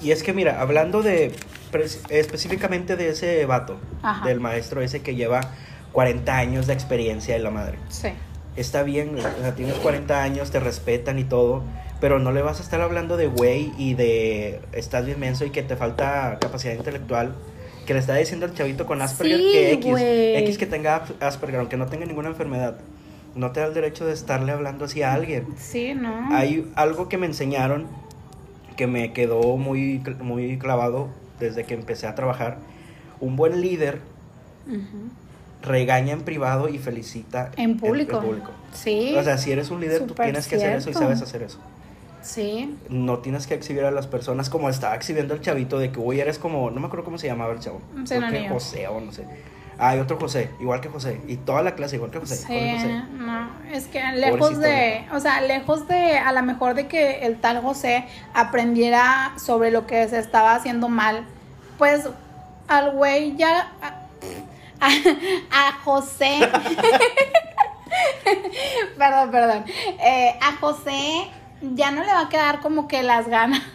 [0.00, 1.34] Y es que mira, hablando de
[2.08, 4.26] específicamente de ese vato, Ajá.
[4.26, 5.40] del maestro ese que lleva
[5.92, 7.78] 40 años de experiencia en la madre.
[7.88, 8.08] Sí.
[8.56, 11.62] Está bien, o sea, tienes 40 años, te respetan y todo,
[12.00, 15.50] pero no le vas a estar hablando de güey y de estás bien menso y
[15.50, 17.34] que te falta capacidad intelectual.
[17.86, 19.96] Que le está diciendo al chavito con Asperger Sí, que X.
[20.48, 22.76] X que tenga Asperger, aunque no tenga ninguna enfermedad,
[23.34, 25.46] no te da el derecho de estarle hablando así a alguien.
[25.58, 26.28] Sí, ¿no?
[26.34, 27.86] Hay algo que me enseñaron
[28.76, 31.08] que me quedó muy, muy clavado
[31.40, 32.58] desde que empecé a trabajar.
[33.20, 33.98] Un buen líder
[34.66, 35.08] Ujú.
[35.62, 38.20] regaña en privado y felicita En público.
[38.20, 38.50] público.
[38.72, 39.14] Sí.
[39.18, 41.00] O sea, si eres un líder, tú Súper tienes que hacer eso y cierto.
[41.00, 41.58] sabes hacer eso.
[42.22, 42.76] Sí.
[42.88, 46.20] No tienes que exhibir a las personas como estaba exhibiendo el chavito de que, uy,
[46.20, 47.80] eres como, no me acuerdo cómo se llamaba el chavo.
[48.04, 48.52] Sí, Creo no, que ni yo.
[48.54, 49.24] José o no sé.
[49.78, 51.20] Ah, hay otro José, igual que José.
[51.26, 52.36] Y toda la clase igual que José.
[52.36, 53.02] Sí, José.
[53.18, 57.40] no, es que lejos de, o sea, lejos de, a lo mejor de que el
[57.40, 58.04] tal José
[58.34, 61.24] aprendiera sobre lo que se estaba haciendo mal,
[61.78, 62.08] pues
[62.68, 64.02] al güey ya, a,
[64.80, 64.88] a-
[65.68, 66.38] a José,
[68.98, 69.64] perdón, perdón,
[70.00, 71.28] Eh, a José
[71.74, 73.62] ya no le va a quedar como que las ganas.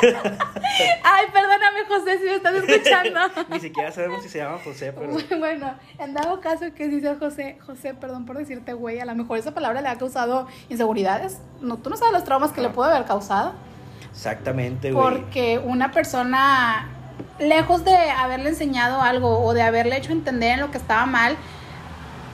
[0.00, 3.20] Ay, perdóname José si me estás escuchando.
[3.50, 5.38] Ni siquiera sabemos si se llama José, pero...
[5.38, 9.38] Bueno, en dado caso que dice José, José, perdón por decirte güey, a lo mejor
[9.38, 11.38] esa palabra le ha causado inseguridades.
[11.60, 12.72] No, tú no sabes los traumas que le Ah.
[12.72, 13.52] puede haber causado.
[14.10, 15.02] Exactamente, güey.
[15.10, 16.88] Porque una persona,
[17.38, 21.36] lejos de haberle enseñado algo o de haberle hecho entender en lo que estaba mal,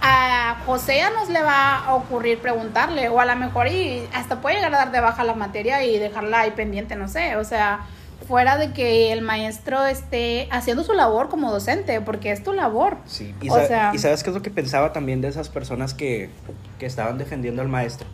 [0.06, 4.40] a José ya nos le va a ocurrir preguntarle, o a lo mejor y hasta
[4.40, 7.44] puede llegar a dar de baja la materia y dejarla ahí pendiente, no sé, o
[7.44, 7.86] sea,
[8.28, 12.98] fuera de que el maestro esté haciendo su labor como docente, porque es tu labor.
[13.06, 15.48] Sí, y, O sa- sea- y sabes qué es lo que pensaba también de esas
[15.48, 18.06] personas que, que que estaban defendiendo al maestro.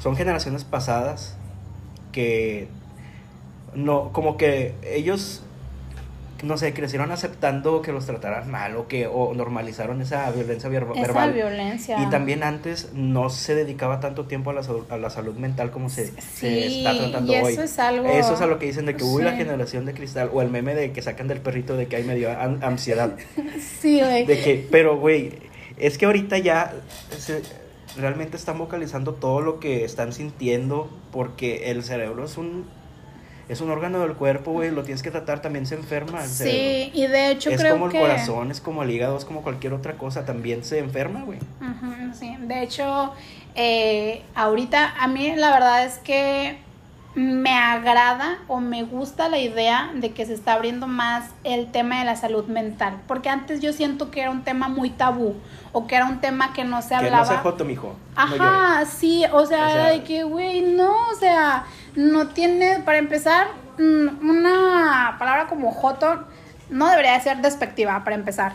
[0.00, 1.36] Son generaciones pasadas
[2.10, 2.68] que
[3.74, 5.42] no, como que ellos
[6.42, 10.98] no sé, crecieron aceptando que los trataran mal o que o normalizaron esa violencia verbal.
[10.98, 12.02] Esa violencia.
[12.02, 15.88] Y también antes no se dedicaba tanto tiempo a la, a la salud mental como
[15.88, 17.54] se, se está tratando y eso hoy.
[17.64, 18.08] Es algo...
[18.08, 20.50] Eso es a lo que dicen de que hubo la generación de cristal o el
[20.50, 23.16] meme de que sacan del perrito de que hay medio ansiedad.
[23.80, 24.26] sí, güey.
[24.26, 25.32] De que, pero güey,
[25.78, 26.74] es que ahorita ya
[27.16, 27.42] se,
[27.96, 32.64] realmente están vocalizando todo lo que están sintiendo porque el cerebro es un
[33.48, 36.22] es un órgano del cuerpo, güey, lo tienes que tratar, también se enferma.
[36.22, 39.42] sí, y de hecho es creo como el corazón, es como el hígado, es como
[39.42, 41.38] cualquier otra cosa, también se enferma, güey.
[42.18, 43.12] sí, de hecho,
[43.54, 46.58] eh, ahorita a mí la verdad es que
[47.14, 51.98] me agrada o me gusta la idea de que se está abriendo más el tema
[51.98, 55.34] de la salud mental, porque antes yo siento que era un tema muy tabú
[55.72, 57.24] o que era un tema que no se hablaba.
[57.24, 57.96] Que no se joto, mijo.
[58.16, 64.28] Ajá, sí, o sea, de que, güey, no, o sea, no tiene, para empezar, mm,
[64.28, 66.24] una palabra como joto
[66.70, 68.54] no debería ser despectiva, para empezar.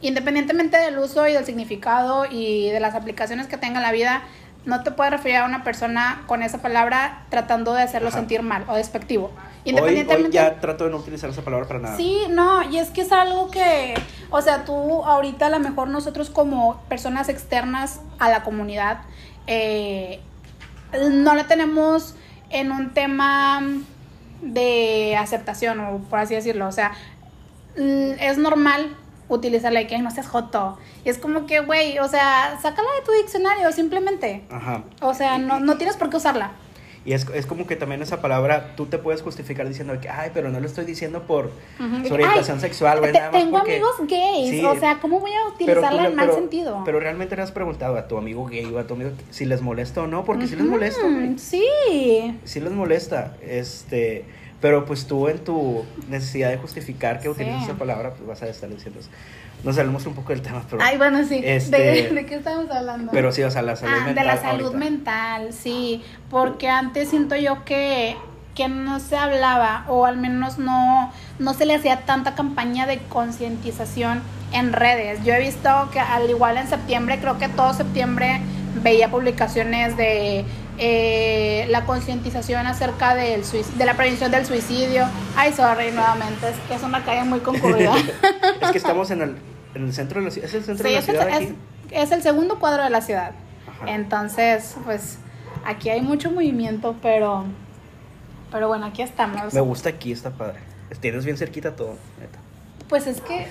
[0.00, 4.22] Independientemente del uso y del significado y de las aplicaciones que tenga en la vida,
[4.64, 8.64] no te puedes referir a una persona con esa palabra tratando de hacerlo sentir mal
[8.68, 9.30] o despectivo.
[9.64, 10.30] Independientemente.
[10.30, 11.96] ya trato de no utilizar esa palabra para nada.
[11.96, 13.94] Sí, no, y es que es algo que,
[14.30, 14.72] o sea, tú
[15.04, 18.98] ahorita a lo mejor nosotros como personas externas a la comunidad,
[19.46, 20.20] eh,
[21.10, 22.14] no la tenemos
[22.50, 23.62] en un tema
[24.42, 26.68] de aceptación, o por así decirlo.
[26.68, 26.92] O sea,
[27.76, 28.96] es normal
[29.28, 30.78] utilizarla y que no seas joto.
[31.04, 34.44] Y es como que, güey, o sea, sácala de tu diccionario simplemente.
[34.50, 34.82] Ajá.
[35.00, 36.52] O sea, no, no tienes por qué usarla.
[37.08, 40.30] Y es, es, como que también esa palabra tú te puedes justificar diciendo que, ay,
[40.34, 41.50] pero no lo estoy diciendo por
[42.06, 43.14] su orientación sexual, güey.
[43.32, 46.82] tengo amigos gays, o sea, ¿cómo voy a utilizarla en mal sentido?
[46.84, 49.62] Pero realmente le has preguntado a tu amigo gay o a tu amigo si les
[49.62, 51.00] molesta o no, porque si les molesta.
[51.38, 52.38] Sí.
[52.44, 54.26] Sí les molesta, este...
[54.60, 58.48] Pero pues tú en tu necesidad de justificar que utilices esa palabra, pues vas a
[58.48, 59.08] estar diciendo eso.
[59.64, 60.82] Nos salimos un poco del tema, pero...
[60.82, 61.40] Ay, bueno, sí.
[61.42, 63.10] Este, ¿De, qué estamos hablando?
[63.12, 64.14] Pero sí, o sea, la salud mental.
[64.16, 66.02] Ah, de la salud mental, sí.
[66.30, 68.16] Porque antes siento yo que,
[68.54, 72.98] que no se hablaba, o al menos no, no se le hacía tanta campaña de
[72.98, 75.24] concientización en redes.
[75.24, 78.40] Yo he visto que al igual en septiembre, creo que todo septiembre
[78.82, 80.44] veía publicaciones de
[80.78, 83.42] eh, la concientización acerca del
[83.76, 85.06] de la prevención del suicidio.
[85.36, 87.94] Ay, sorry, nuevamente, es que es una calle muy concurrida.
[88.60, 89.36] es que estamos en el,
[89.74, 90.48] en el centro de la ciudad.
[90.48, 91.28] ¿Es el centro de la ciudad?
[91.42, 91.52] Es,
[91.90, 93.32] es, el segundo cuadro de la ciudad.
[93.86, 95.18] Entonces, pues
[95.64, 97.44] aquí hay mucho movimiento, pero,
[98.52, 99.52] pero bueno, aquí estamos.
[99.52, 100.60] Me gusta aquí, está padre.
[101.00, 102.38] Tienes bien cerquita todo, neta.
[102.88, 103.46] Pues es que,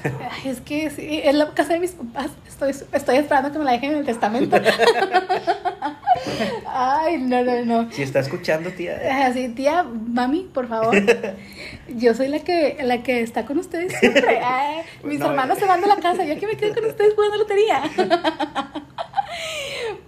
[0.46, 2.32] es que sí, es la casa de mis papás.
[2.48, 4.58] Estoy, estoy esperando que me la dejen en el testamento.
[6.66, 7.92] Ay, no, no, no.
[7.92, 9.28] Si está escuchando, tía.
[9.28, 10.96] Así, tía, mami, por favor.
[11.88, 14.42] Yo soy la que, la que está con ustedes siempre.
[15.04, 16.26] mis hermanos se van de la casa.
[16.26, 17.84] Yo aquí me quedo con ustedes jugando lotería.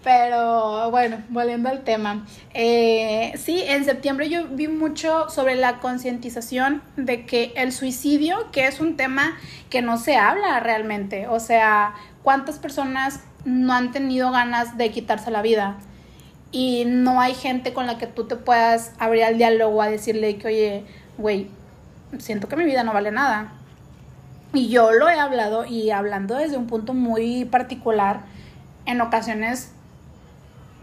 [0.03, 2.25] Pero bueno, volviendo al tema.
[2.53, 8.67] Eh, sí, en septiembre yo vi mucho sobre la concientización de que el suicidio, que
[8.67, 9.37] es un tema
[9.69, 11.27] que no se habla realmente.
[11.27, 15.77] O sea, ¿cuántas personas no han tenido ganas de quitarse la vida?
[16.51, 20.37] Y no hay gente con la que tú te puedas abrir al diálogo a decirle
[20.37, 20.83] que, oye,
[21.17, 21.47] güey,
[22.17, 23.53] siento que mi vida no vale nada.
[24.53, 28.21] Y yo lo he hablado y hablando desde un punto muy particular,
[28.89, 29.71] en ocasiones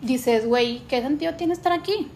[0.00, 2.08] dices, güey, ¿qué sentido tiene estar aquí?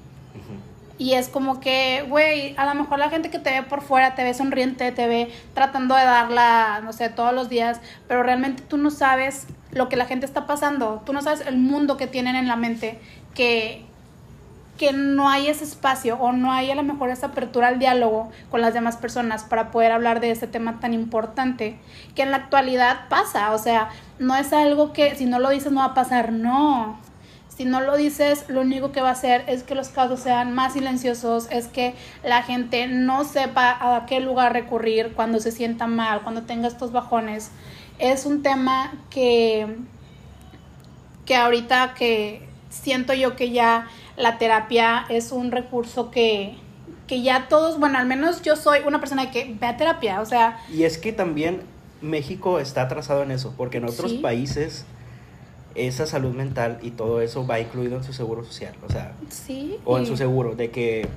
[0.99, 4.15] Y es como que, güey, a lo mejor la gente que te ve por fuera
[4.15, 8.63] te ve sonriente, te ve tratando de darla, no sé, todos los días, pero realmente
[8.63, 12.07] tú no sabes lo que la gente está pasando, tú no sabes el mundo que
[12.07, 13.01] tienen en la mente,
[13.35, 13.87] que,
[14.81, 18.31] que no hay ese espacio o no hay a lo mejor esa apertura al diálogo
[18.51, 21.79] con las demás personas para poder hablar de este tema tan importante
[22.15, 25.71] que en la actualidad pasa, o sea, no es algo que si no lo dices
[25.71, 26.99] no va a pasar, no,
[27.55, 30.55] si no lo dices, lo único que va a hacer es que los casos sean
[30.55, 35.89] más silenciosos, es que la gente no sepa a qué lugar recurrir cuando se sienta
[35.89, 37.51] mal, cuando tenga estos bajones.
[37.99, 39.77] Es un tema que,
[41.27, 43.89] que ahorita que siento yo que ya
[44.21, 46.55] la terapia es un recurso que,
[47.07, 50.27] que ya todos, bueno, al menos yo soy una persona que ve a terapia, o
[50.27, 50.61] sea...
[50.73, 51.63] Y es que también
[52.01, 54.85] México está atrasado en eso, porque en otros países
[55.75, 59.77] esa salud mental y todo eso va incluido en su seguro social, o sea, sí,
[59.85, 61.09] o en su seguro, de que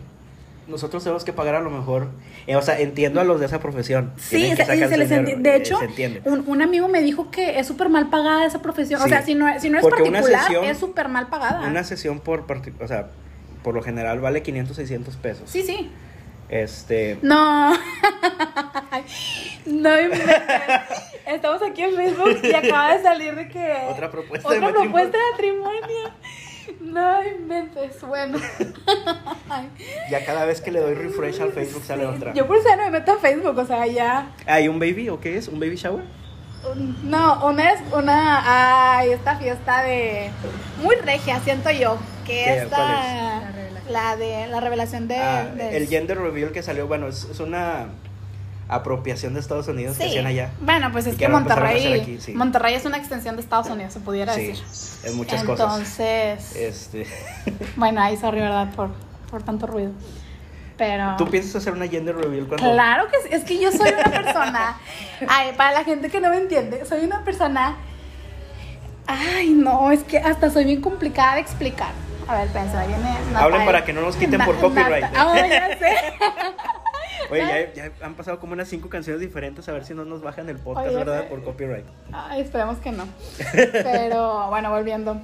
[0.67, 2.07] nosotros tenemos que pagar a lo mejor,
[2.47, 4.13] eh, o sea, entiendo a los de esa profesión.
[4.17, 6.21] Sí, se- se les dinero, enti- de eh, hecho, entiende.
[6.25, 9.01] un, un amigo me dijo que es súper mal pagada esa profesión.
[9.01, 11.67] O sea, si no, si no es Porque una particular, sesión- es súper mal pagada.
[11.67, 12.45] Una sesión por,
[12.81, 13.07] o sea,
[13.63, 15.49] por lo general vale 500, 600 pesos.
[15.49, 15.89] Sí, sí.
[16.49, 17.73] Este, No.
[19.65, 19.89] no.
[21.25, 23.73] Estamos aquí en Facebook y acaba de salir de que.
[23.89, 26.11] Otra propuesta de Otra propuesta de matrimonio.
[26.83, 28.01] No inventes.
[28.01, 28.37] Bueno.
[30.09, 32.33] Ya cada vez que le doy refresh al Facebook sale otra.
[32.33, 34.31] Yo por eso ya no me meto a Facebook, o sea, ya.
[34.47, 35.47] ¿Hay un baby o qué es?
[35.47, 36.03] ¿Un baby shower?
[37.03, 38.97] No, una es una.
[38.97, 40.31] Ay, esta fiesta de.
[40.81, 41.97] Muy regia, siento yo.
[42.25, 42.57] Que ¿Qué?
[42.63, 42.75] esta.
[42.75, 45.17] ¿Cuál La de la revelación de.
[45.17, 47.87] Ah, del- el gender reveal que salió, bueno, es, es una
[48.69, 50.09] apropiación de Estados Unidos que Sí.
[50.09, 50.51] hacían allá.
[50.61, 51.99] Bueno, pues es que que Monterrey.
[52.01, 52.33] aquí, sí.
[52.33, 54.63] Monterrey es una extensión de Estados Unidos, se pudiera Sí, decir.
[55.03, 55.65] en muchas cosas.
[55.69, 57.07] Entonces, Este,
[57.75, 58.69] bueno, ahí sorry, ¿verdad?
[58.75, 58.89] Por,
[59.29, 59.91] por tanto ruido.
[60.77, 61.15] Pero.
[61.17, 64.03] ¿Tú piensas hacer una gender reveal cuando Claro que sí, es que yo soy una
[64.11, 64.77] persona.
[65.27, 67.75] Ay, para la gente que no me entiende, soy una persona.
[69.05, 71.91] Ay, no, es que hasta soy bien complicada de explicar.
[72.27, 73.17] A ver, pensa, viene.
[73.35, 75.03] Hablen para que no nos quiten por copyright.
[75.15, 75.95] Ah, ya sé.
[77.29, 80.21] Oye, ya, ya han pasado como unas cinco canciones diferentes, a ver si no nos
[80.21, 81.27] bajan el podcast, Oye, ¿verdad?
[81.27, 81.85] Por copyright.
[82.11, 83.05] Ay, esperemos que no.
[83.51, 85.21] Pero bueno, volviendo.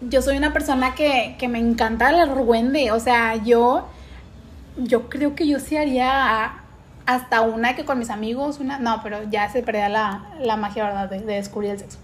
[0.00, 2.92] Yo soy una persona que, que me encanta el argüende.
[2.92, 3.88] O sea, yo,
[4.76, 6.60] yo creo que yo sí haría
[7.06, 8.78] hasta una que con mis amigos, una.
[8.78, 11.08] No, pero ya se perdía la, la magia, ¿verdad?
[11.08, 11.98] De, de descubrir el sexo.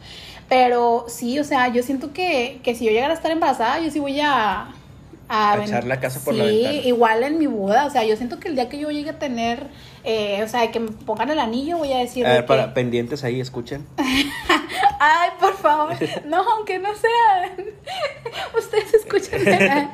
[0.49, 3.91] Pero sí, o sea, yo siento que, que si yo llegara a estar embarazada, yo
[3.91, 4.69] sí voy a.
[5.33, 6.75] A ven- echar la casa por sí, la ventana.
[6.75, 7.87] igual en mi boda.
[7.87, 9.69] O sea, yo siento que el día que yo llegue a tener.
[10.03, 12.27] eh, o sea, que me pongan el anillo, voy a decir.
[12.27, 13.87] A ver, para que- pendientes ahí, escuchen.
[15.03, 15.95] Ay, por favor.
[16.27, 17.55] No, aunque no sea.
[18.59, 19.91] Ustedes escuchan.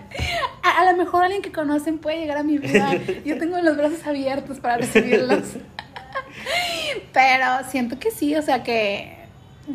[0.62, 2.92] A, a lo mejor alguien que conocen puede llegar a mi vida.
[3.25, 5.42] Yo tengo los brazos abiertos para recibirlos.
[7.12, 9.16] Pero siento que sí, o sea que,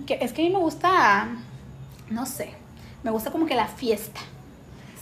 [0.05, 1.27] que es que a mí me gusta,
[2.09, 2.51] no sé,
[3.03, 4.19] me gusta como que la fiesta.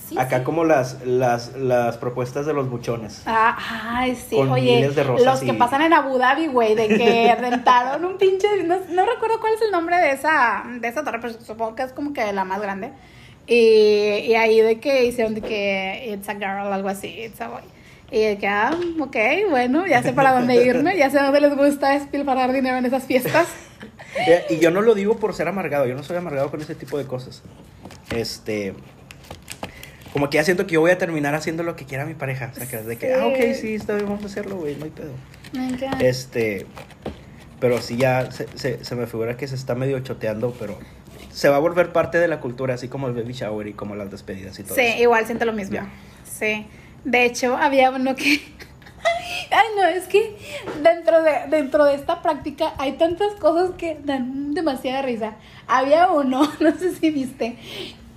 [0.10, 0.43] Sí, Acá sí.
[0.43, 3.22] como las, las, las propuestas de los buchones.
[3.28, 3.56] Ah,
[4.00, 6.74] ay, sí, Con oye, miles de rosas los que y- pasan en Abu Dhabi, güey,
[6.76, 10.88] de que rentaron un pinche, no, no recuerdo cuál es el nombre de esa, de
[10.88, 12.91] esa torre, pero supongo que es como que la más grande.
[13.45, 13.54] Y,
[14.28, 17.62] y ahí de que hicieron de que it's a girl, algo así, it's a boy.
[18.12, 19.15] Y de que, ah, ok,
[19.52, 23.04] bueno, ya sé para dónde irme, ya sé dónde les gusta despilfarrar dinero en esas
[23.04, 23.48] fiestas.
[24.50, 26.98] Y yo no lo digo por ser amargado, yo no soy amargado con ese tipo
[26.98, 27.43] de cosas.
[28.13, 28.74] Este.
[30.13, 32.50] Como que ya siento que yo voy a terminar haciendo lo que quiera mi pareja.
[32.52, 34.86] O sea, que de que, ah, ok, sí, está bien, vamos a hacerlo, güey, no
[34.86, 35.12] hay pedo.
[35.54, 36.04] Encanta.
[36.06, 36.65] Este.
[37.60, 40.78] Pero sí, ya se, se, se me figura que se está medio choteando, pero
[41.32, 43.95] se va a volver parte de la cultura, así como el baby shower y como
[43.95, 45.04] las despedidas y todo Sí, eso.
[45.04, 45.80] igual siento lo mismo.
[46.24, 46.65] Sí.
[47.04, 48.41] De hecho, había uno que.
[49.52, 50.38] Ay, no, es que
[50.84, 55.36] dentro de, dentro de esta práctica hay tantas cosas que dan demasiada risa.
[55.67, 57.58] Había uno, no sé si viste,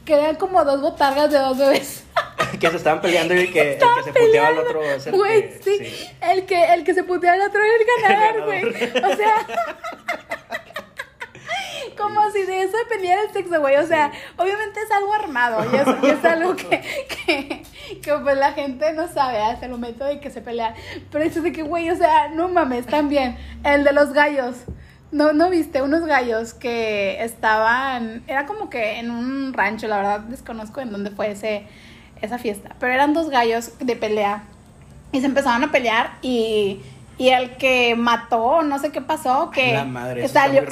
[0.05, 2.05] que eran como dos botargas de dos bebés.
[2.61, 5.59] que se estaban peleando y que, el que se puteaba al otro es el Güey,
[5.59, 8.65] que- sí, El, que, el que se puteaba al otro era el ganador, güey.
[9.13, 9.47] O sea.
[11.97, 13.77] Como si de eso dependiera el sexo, güey.
[13.77, 15.65] O sea, obviamente es algo armado.
[15.73, 16.81] Y es, y es algo que,
[17.27, 17.63] que,
[18.01, 20.75] que, pues la gente no sabe hasta el momento de que se pelean.
[21.11, 23.37] Pero eso de que, güey, o sea, no mames, también.
[23.65, 24.57] El de los gallos.
[25.13, 28.23] No, no viste unos gallos que estaban.
[28.27, 31.67] Era como que en un rancho, la verdad desconozco en dónde fue ese,
[32.23, 32.75] esa fiesta.
[32.81, 34.45] Pero eran dos gallos de pelea.
[35.13, 36.81] Y se empezaron a pelear y,
[37.19, 40.65] y el que mató, no sé qué pasó, que La madre, eso está salió,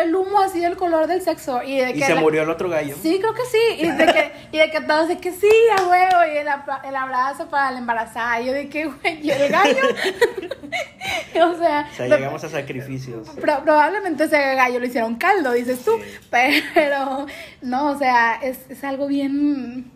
[0.00, 1.62] sa- el humo así del color del sexo.
[1.62, 2.96] Y, de Y que se la- murió el otro gallo.
[3.00, 3.84] Sí, creo que sí.
[3.84, 6.32] Y de que, y de que todos de que sí, a huevo.
[6.32, 6.48] Y el,
[6.88, 8.40] el abrazo para la embarazada.
[8.40, 9.76] Y yo de que, güey, y el gallo.
[11.34, 13.28] o sea, O sea, lo- llegamos a sacrificios.
[13.40, 15.92] Pro- probablemente ese gallo lo hicieron caldo, dices tú.
[16.02, 16.62] Sí.
[16.74, 17.26] Pero
[17.62, 19.90] no, o sea, es, es algo bien.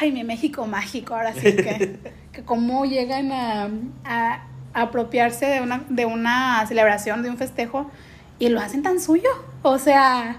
[0.00, 1.96] Ay, mi México mágico, ahora sí que.
[2.32, 7.90] que cómo llegan a apropiarse de una, de una celebración, de un festejo,
[8.38, 9.28] y lo hacen tan suyo.
[9.62, 10.36] O sea.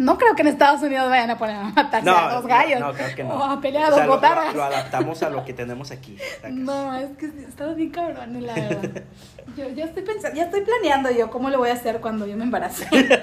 [0.00, 2.78] No creo que en Estados Unidos vayan a poner a matarse a dos gallos.
[2.78, 3.30] No, creo que no.
[3.34, 4.46] O a pelear a O dos sea, lo- botargas.
[4.54, 6.16] Lo, lo adaptamos a lo que tenemos aquí.
[6.48, 9.02] No, es que estamos bien cabrones, la verdad.
[9.56, 12.36] Yo ya estoy pensando, ya estoy planeando yo cómo le voy a hacer cuando yo
[12.36, 12.86] me embarace.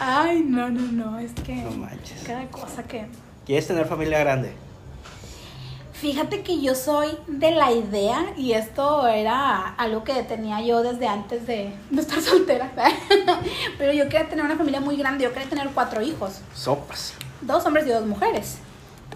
[0.00, 2.24] Ay, no, no, no, es que No manches.
[2.26, 3.06] cada cosa que...
[3.46, 4.52] ¿Quieres tener familia grande?
[6.00, 11.08] Fíjate que yo soy de la idea, y esto era algo que tenía yo desde
[11.08, 12.70] antes de, de estar soltera,
[13.78, 17.14] pero yo quería tener una familia muy grande, yo quería tener cuatro hijos, Sopas.
[17.40, 18.58] dos hombres y dos mujeres.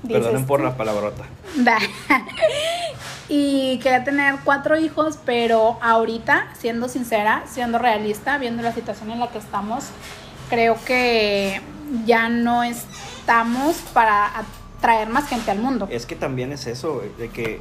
[0.07, 1.25] Perdonen por la palabrota.
[3.29, 9.21] Y quería tener cuatro hijos, pero ahorita, siendo sincera, siendo realista, viendo la situación en
[9.21, 9.85] la que estamos,
[10.51, 11.63] creo que
[12.05, 14.31] ya no estamos para
[14.83, 15.87] atraer más gente al mundo.
[15.91, 17.61] Es que también es eso, de que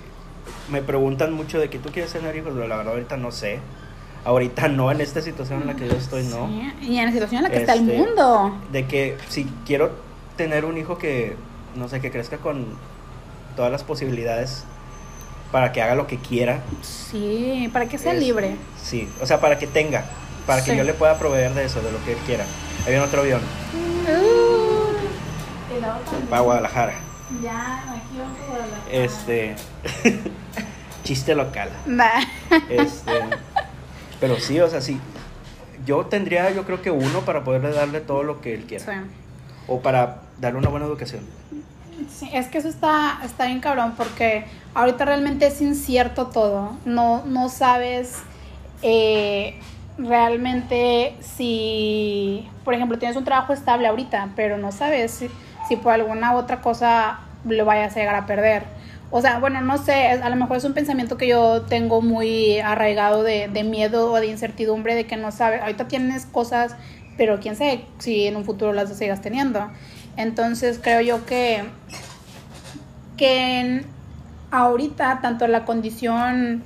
[0.71, 3.59] me preguntan mucho de que tú quieres tener hijos, pero la verdad ahorita no sé.
[4.25, 6.47] Ahorita no, en esta situación en la que yo estoy, no.
[6.47, 8.55] Sí, Y en la situación en la que está el Este, mundo.
[8.71, 9.91] De que si quiero
[10.35, 11.35] tener un hijo que,
[11.75, 12.65] no sé, que crezca con
[13.55, 14.63] todas las posibilidades
[15.51, 16.61] para que haga lo que quiera.
[16.81, 18.55] Sí, para que sea es- libre.
[18.81, 20.05] Sí, o sea, para que tenga,
[20.47, 22.45] para que yo le pueda proveer de eso, de lo que él quiera.
[22.85, 23.41] Ahí viene otro avión,
[23.73, 24.91] Uh.
[26.29, 26.93] Para Guadalajara.
[27.41, 28.91] Ya, aquí vamos a Guadalajara.
[28.91, 29.55] Este.
[31.03, 31.69] chiste local.
[31.85, 32.11] Da.
[32.69, 33.11] Este.
[34.19, 34.99] Pero sí, o sea, sí.
[35.85, 38.85] Yo tendría, yo creo que uno para poderle darle todo lo que él quiera.
[38.85, 38.91] Sí.
[39.67, 41.21] O para darle una buena educación.
[42.09, 46.77] Sí, es que eso está, está bien cabrón porque ahorita realmente es incierto todo.
[46.85, 48.17] No, no sabes
[48.81, 49.55] eh,
[49.97, 55.29] realmente si, por ejemplo, tienes un trabajo estable ahorita, pero no sabes si,
[55.71, 58.63] si por alguna otra cosa lo vayas a llegar a perder.
[59.09, 62.59] O sea, bueno, no sé, a lo mejor es un pensamiento que yo tengo muy
[62.59, 66.75] arraigado de, miedo o de incertidumbre, de que no sabes, ahorita tienes cosas,
[67.15, 69.65] pero quién sabe si en un futuro las sigas teniendo.
[70.17, 71.63] Entonces creo yo que,
[73.15, 73.85] que
[74.51, 76.65] ahorita tanto la condición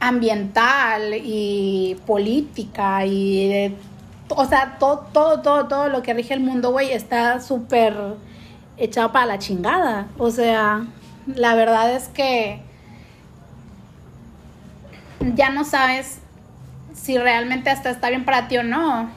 [0.00, 3.91] ambiental y política y de-
[4.36, 7.94] o sea, todo, todo, todo, todo lo que rige el mundo, güey, está súper
[8.76, 10.06] echado para la chingada.
[10.18, 10.86] O sea,
[11.26, 12.60] la verdad es que
[15.34, 16.18] ya no sabes
[16.94, 19.10] si realmente hasta está bien para ti o no.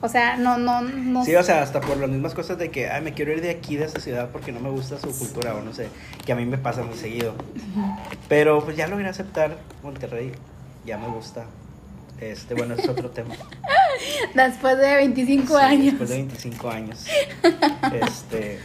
[0.00, 1.24] O sea, no, no, no.
[1.24, 3.50] Sí, o sea, hasta por las mismas cosas de que, ay, me quiero ir de
[3.50, 5.88] aquí, de esta ciudad, porque no me gusta su cultura, o no sé,
[6.24, 7.34] que a mí me pasa muy seguido.
[8.28, 10.32] Pero pues ya logré aceptar Monterrey,
[10.84, 11.46] ya me gusta.
[12.20, 13.34] Este, bueno, es otro tema.
[14.34, 15.84] Después de 25 Sí, años.
[15.86, 17.04] Después de 25 años.
[17.92, 18.58] Este,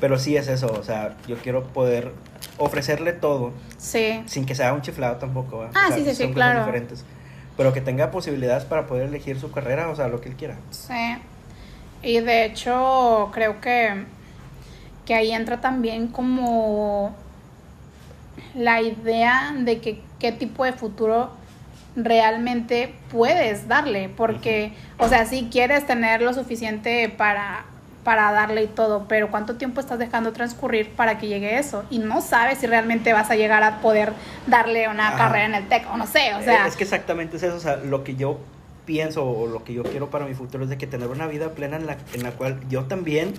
[0.00, 2.12] pero sí es eso, o sea, yo quiero poder
[2.58, 4.22] ofrecerle todo, Sí.
[4.26, 5.68] sin que sea un chiflado tampoco.
[5.74, 6.60] Ah, O sea, sí, sí, sí, son claro.
[6.60, 7.04] diferentes.
[7.56, 10.56] Pero que tenga posibilidades para poder elegir su carrera, o sea, lo que él quiera.
[10.70, 11.16] Sí.
[12.02, 14.04] Y de hecho, creo que,
[15.04, 17.14] que ahí entra también como
[18.54, 21.30] la idea de que qué tipo de futuro
[21.96, 24.08] realmente puedes darle.
[24.08, 27.64] Porque, o sea, si quieres tener lo suficiente para,
[28.04, 31.84] para darle y todo, pero ¿cuánto tiempo estás dejando transcurrir para que llegue eso?
[31.90, 34.12] Y no sabes si realmente vas a llegar a poder
[34.46, 35.18] darle una Ajá.
[35.18, 36.66] carrera en el TEC, o no sé, o sea.
[36.66, 38.38] Es que exactamente es eso, o sea, lo que yo
[38.86, 41.50] pienso o lo que yo quiero para mi futuro es de que tener una vida
[41.50, 43.32] plena en la, en la cual yo también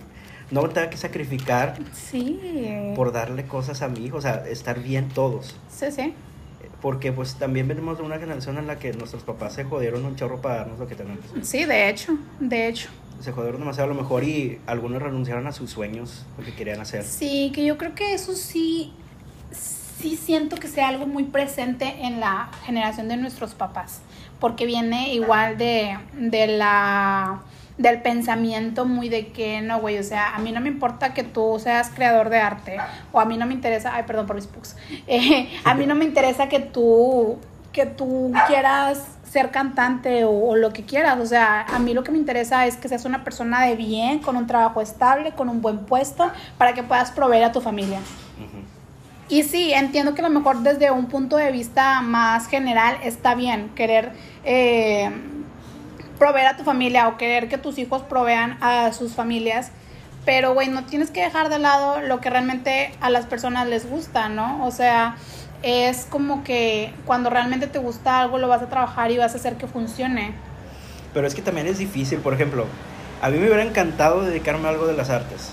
[0.51, 2.93] no me tenga que sacrificar Sí.
[2.95, 5.57] por darle cosas a mi hijo, o sea, estar bien todos.
[5.69, 6.13] Sí, sí.
[6.83, 10.17] Porque pues también venimos de una generación en la que nuestros papás se jodieron un
[10.17, 11.23] chorro para darnos lo que tenemos.
[11.41, 12.89] Sí, de hecho, de hecho.
[13.21, 16.81] Se jodieron demasiado a lo mejor y algunos renunciaron a sus sueños, lo que querían
[16.81, 17.05] hacer.
[17.05, 18.91] Sí, que yo creo que eso sí,
[19.53, 24.01] sí siento que sea algo muy presente en la generación de nuestros papás,
[24.41, 27.43] porque viene igual de, de la
[27.77, 31.23] del pensamiento muy de que no, güey, o sea, a mí no me importa que
[31.23, 32.77] tú seas creador de arte,
[33.11, 34.75] o a mí no me interesa, ay, perdón por mis pugs,
[35.07, 37.37] Eh, a mí no me interesa que tú,
[37.71, 42.03] que tú quieras ser cantante o, o lo que quieras, o sea, a mí lo
[42.03, 45.49] que me interesa es que seas una persona de bien, con un trabajo estable, con
[45.49, 47.99] un buen puesto, para que puedas proveer a tu familia.
[49.29, 53.33] Y sí, entiendo que a lo mejor desde un punto de vista más general está
[53.33, 54.11] bien querer
[54.43, 55.09] eh,
[56.23, 59.71] proveer a tu familia o querer que tus hijos provean a sus familias,
[60.23, 63.89] pero güey, no tienes que dejar de lado lo que realmente a las personas les
[63.89, 64.65] gusta, ¿no?
[64.65, 65.17] O sea,
[65.63, 69.35] es como que cuando realmente te gusta algo lo vas a trabajar y vas a
[69.35, 70.33] hacer que funcione.
[71.13, 72.67] Pero es que también es difícil, por ejemplo,
[73.21, 75.51] a mí me hubiera encantado dedicarme a algo de las artes,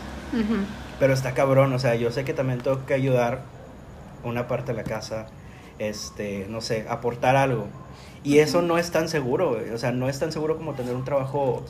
[1.00, 3.40] pero está cabrón, o sea, yo sé que también tengo que ayudar
[4.22, 5.26] una parte de la casa,
[5.80, 7.66] este, no sé, aportar algo.
[8.22, 11.04] Y eso no es tan seguro, o sea, no es tan seguro como tener un
[11.04, 11.64] trabajo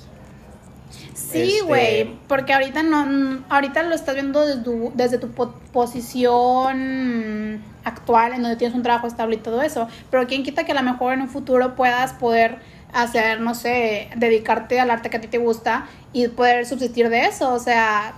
[1.14, 5.54] Sí, Este- güey, porque ahorita no, ahorita lo estás viendo desde tu, desde tu po-
[5.72, 10.72] posición actual, en donde tienes un trabajo estable y todo eso, pero quién quita que
[10.72, 12.58] a lo mejor en un futuro puedas poder
[12.92, 17.20] hacer, no sé, dedicarte al arte que a ti te gusta y poder subsistir de
[17.26, 18.14] eso, o sea,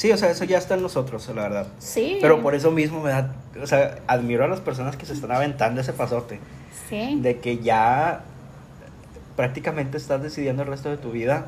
[0.00, 1.66] Sí, o sea, eso ya está en nosotros, la verdad.
[1.78, 2.16] sí.
[2.22, 5.30] Pero por eso mismo me da, o sea, admiro a las personas que se están
[5.30, 6.40] aventando ese pasote,
[6.88, 7.18] Sí.
[7.20, 8.22] de que ya
[9.36, 11.46] prácticamente estás decidiendo el resto de tu vida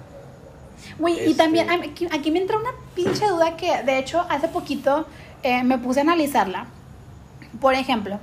[0.98, 4.48] Güey, y Este- también aquí, aquí me entra una pinche duda que de hecho hace
[4.48, 5.07] poquito
[5.44, 6.66] eh, me puse a analizarla.
[7.61, 8.18] Por ejemplo,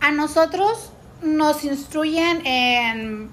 [0.00, 0.90] a nosotros
[1.22, 3.30] nos instruyen en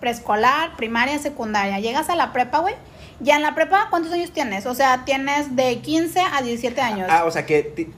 [0.00, 1.80] preescolar, primaria, secundaria.
[1.80, 2.74] Llegas a la prepa, güey.
[3.20, 4.66] Ya en la prepa, ¿cuántos años tienes?
[4.66, 7.08] O sea, tienes de 15 a 17 años.
[7.10, 7.92] Ah, o sea que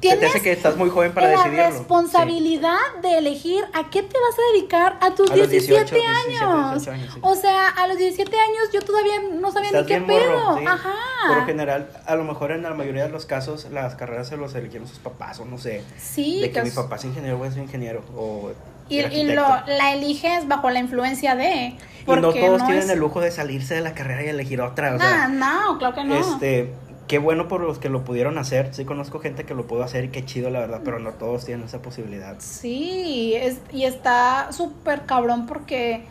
[0.00, 1.70] Tienes te hace que estás muy joven para la decidirlo.
[1.70, 5.94] responsabilidad de elegir a qué te vas a dedicar a tus A los 17 18,
[5.96, 6.06] 17,
[6.44, 6.70] años.
[6.84, 7.20] 18 años, sí.
[7.20, 10.58] O sea, a los 17 años yo todavía no sabía Estás ni qué morro, pedo.
[10.58, 10.64] sí.
[10.68, 10.94] Ajá.
[11.26, 14.36] Por lo general, a lo mejor en la mayoría de los casos, las carreras se
[14.36, 15.82] los eligieron sus papás, o no sé.
[15.98, 18.04] Sí, de que mi es- papá es ingeniero, voy a ser ingeniero.
[18.16, 18.52] O
[18.88, 21.74] Y, y lo, la eliges bajo la influencia de.
[22.06, 24.60] Y no porque todos tienen es- el lujo de salirse de la carrera y elegir
[24.62, 24.94] otra.
[24.94, 26.14] O sea, Ah, no, claro que no.
[26.18, 26.72] este,
[27.06, 28.74] qué bueno por los que lo pudieron hacer.
[28.74, 31.44] Sí conozco gente que lo pudo hacer y qué chido, la verdad, pero no todos
[31.44, 32.36] tienen esa posibilidad.
[32.38, 36.06] Sí, es, y está súper cabrón porque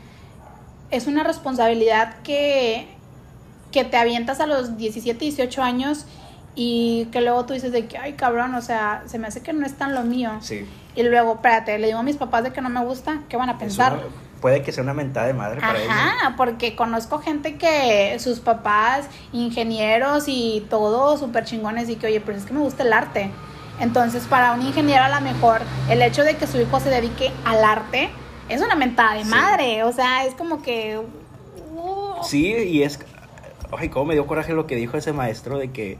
[0.91, 2.87] es una responsabilidad que,
[3.71, 6.05] que te avientas a los 17, 18 años
[6.55, 9.53] y que luego tú dices de que, ay cabrón, o sea, se me hace que
[9.53, 10.31] no es tan lo mío.
[10.41, 10.65] Sí.
[10.97, 13.49] Y luego, espérate, le digo a mis papás de que no me gusta, ¿qué van
[13.49, 13.99] a pensar?
[14.41, 15.89] puede que sea una mentada de madre para ellos.
[15.91, 22.19] Ajá, porque conozco gente que sus papás, ingenieros y todo, súper chingones, y que, oye,
[22.21, 23.31] pues es que me gusta el arte.
[23.79, 27.31] Entonces, para un ingeniero, a lo mejor, el hecho de que su hijo se dedique
[27.45, 28.09] al arte
[28.49, 29.29] es una mentada de Sí.
[29.29, 29.83] madre.
[29.83, 30.99] O sea, es como que.
[31.75, 32.99] uh, Sí, y es.
[33.77, 35.97] Ay, cómo me dio coraje lo que dijo ese maestro de que.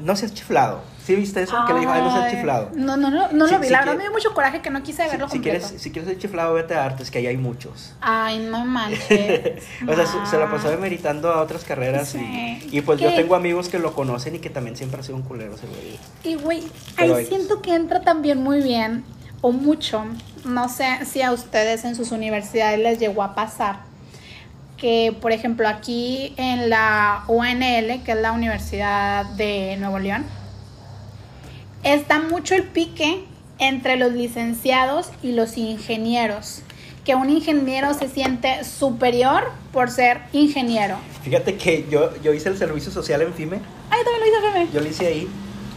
[0.00, 0.80] No seas chiflado.
[1.04, 1.56] ¿Sí viste eso?
[1.66, 2.70] que le dijo, ay, no seas chiflado.
[2.74, 3.66] No, no, no, no Si- lo vi.
[3.66, 5.66] si la verdad me dio mucho coraje que no quise Si, verlo si completo.
[5.66, 7.94] quieres, si quieres ser chiflado, vete a artes, que ahí hay muchos.
[8.00, 9.64] Ay, no manches.
[9.88, 12.08] o sea, se, se la pasó demeritando a otras carreras.
[12.10, 12.18] Sí.
[12.70, 15.16] Y, y pues yo tengo amigos que lo conocen y que también siempre ha sido
[15.16, 15.98] un culero ese güey.
[16.24, 16.62] Y güey,
[16.96, 19.04] ahí siento que entra también muy bien
[19.40, 20.04] o mucho.
[20.44, 23.80] No sé si a ustedes en sus universidades les llegó a pasar
[24.82, 30.24] que, por ejemplo, aquí en la UNL, que es la Universidad de Nuevo León,
[31.84, 33.24] está mucho el pique
[33.60, 36.62] entre los licenciados y los ingenieros.
[37.04, 40.96] Que un ingeniero se siente superior por ser ingeniero.
[41.22, 43.60] Fíjate que yo, yo hice el servicio social en FIME.
[43.88, 44.68] Ay, también lo hice, Feme.
[44.72, 45.28] Yo lo hice ahí.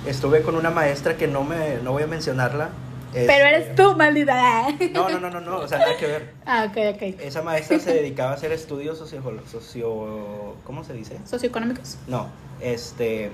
[0.07, 2.71] Estuve con una maestra que no me no voy a mencionarla.
[3.15, 4.67] Pero Este, eres tú, maldita.
[4.93, 6.33] No, no, no, no, no, o sea, nada que ver.
[6.45, 7.01] Ah, ok, ok.
[7.21, 11.17] Esa maestra se dedicaba a hacer estudios socio, socio ¿cómo se dice?
[11.25, 11.97] Socioeconómicos.
[12.07, 12.27] No,
[12.59, 13.31] este,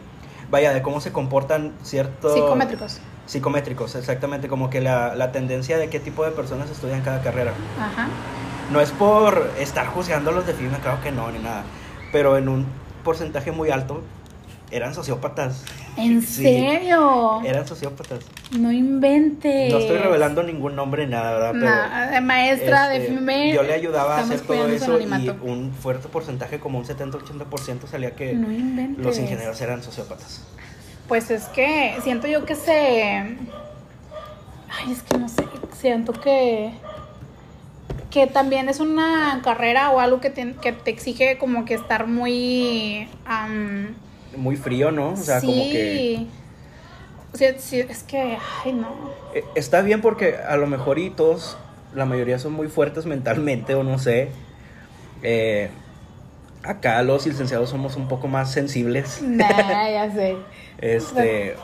[0.51, 2.33] vaya, de cómo se comportan ciertos...
[2.33, 2.99] Psicométricos.
[3.25, 7.53] Psicométricos, exactamente, como que la, la tendencia de qué tipo de personas estudian cada carrera.
[7.79, 8.07] Ajá.
[8.71, 11.63] No es por estar juzgando a los de FIME, claro que no, ni nada,
[12.11, 12.65] pero en un
[13.03, 14.01] porcentaje muy alto
[14.71, 15.63] eran sociópatas.
[15.97, 17.41] ¿En Sí, serio?
[17.43, 18.19] Eran sociópatas.
[18.57, 19.71] No inventes.
[19.71, 21.51] No estoy revelando ningún nombre, nada, ¿verdad?
[21.53, 23.53] Pero, eh, maestra este, de FIME.
[23.53, 28.15] Yo le ayudaba a hacer todo eso y un fuerte porcentaje, como un 70-80% salía
[28.15, 28.47] que No
[28.97, 30.41] los ingenieros eran sociópatas.
[31.07, 33.03] Pues es que siento yo que se.
[33.03, 35.43] Ay, es que no sé.
[35.77, 36.71] Siento que.
[38.09, 42.07] Que también es una carrera o algo que te, que te exige como que estar
[42.07, 43.09] muy.
[44.37, 45.09] Muy frío, ¿no?
[45.11, 45.47] O sea, sí.
[45.47, 46.27] como que...
[47.33, 48.37] O sea, sí, es que.
[48.65, 48.87] Ay, no.
[49.33, 51.57] eh, Está bien porque a lo mejor y todos,
[51.95, 54.29] la mayoría son muy fuertes mentalmente o no sé.
[55.23, 55.69] Eh,
[56.63, 59.21] acá los licenciados somos un poco más sensibles.
[59.25, 60.35] Nah, ya sé.
[60.79, 61.55] Este,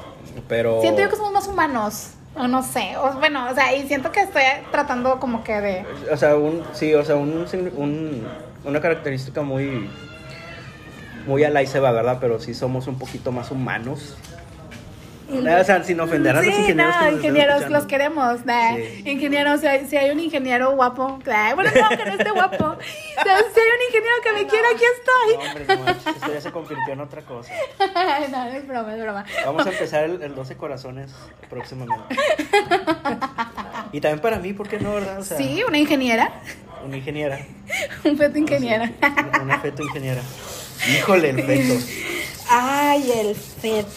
[0.47, 0.79] pero...
[0.81, 2.11] Siento yo que somos más humanos.
[2.35, 2.95] O no sé.
[2.97, 5.85] O, bueno, o sea, y siento que estoy tratando como que de.
[6.11, 7.45] O sea, un, sí, o sea, un,
[7.75, 8.27] un-
[8.63, 9.89] una característica muy,
[11.27, 12.17] muy al ahí se va, ¿verdad?
[12.19, 14.15] Pero sí somos un poquito más humanos.
[15.29, 18.45] O sea, sin ofender a los Sí, ingenieros no, que nos ingenieros los queremos.
[18.45, 18.75] nah.
[18.77, 19.03] Sí.
[19.09, 22.77] Ingenieros, si hay, si hay un ingeniero guapo, nah, bueno, no, que no esté guapo.
[23.17, 25.47] Si hay un ingeniero que me quiera, aquí No, estoy.
[25.49, 27.51] hombre, no manches, esto ya se convirtió en otra cosa.
[28.31, 29.25] no, es broma, es broma.
[29.45, 31.11] Vamos a empezar el, el 12 corazones
[31.49, 32.15] próximamente.
[33.93, 35.19] Y también para mí, ¿por qué no, verdad?
[35.19, 36.31] O sea, Sí, una ingeniera.
[36.85, 37.39] una ingeniera.
[38.03, 38.91] Un feto ingeniera.
[39.41, 40.21] Una feto ingeniera.
[40.85, 41.85] Híjole, el feto.
[42.49, 43.89] Ay, el feto.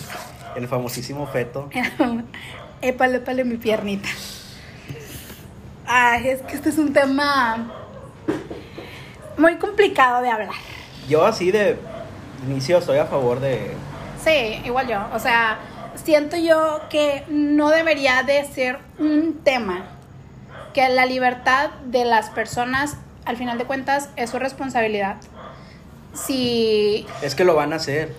[0.57, 1.69] El famosísimo feto.
[2.83, 4.09] épale, épale mi piernita.
[5.87, 7.73] Ay, es que este es un tema
[9.37, 10.51] muy complicado de hablar.
[11.09, 11.77] Yo así de
[12.47, 13.73] inicio estoy a favor de...
[14.25, 15.01] Sí, igual yo.
[15.15, 15.59] O sea,
[15.95, 19.85] siento yo que no debería de ser un tema.
[20.75, 25.17] Que la libertad de las personas, al final de cuentas, es su responsabilidad.
[26.15, 27.07] Si.
[27.23, 28.15] Es que lo van a hacer.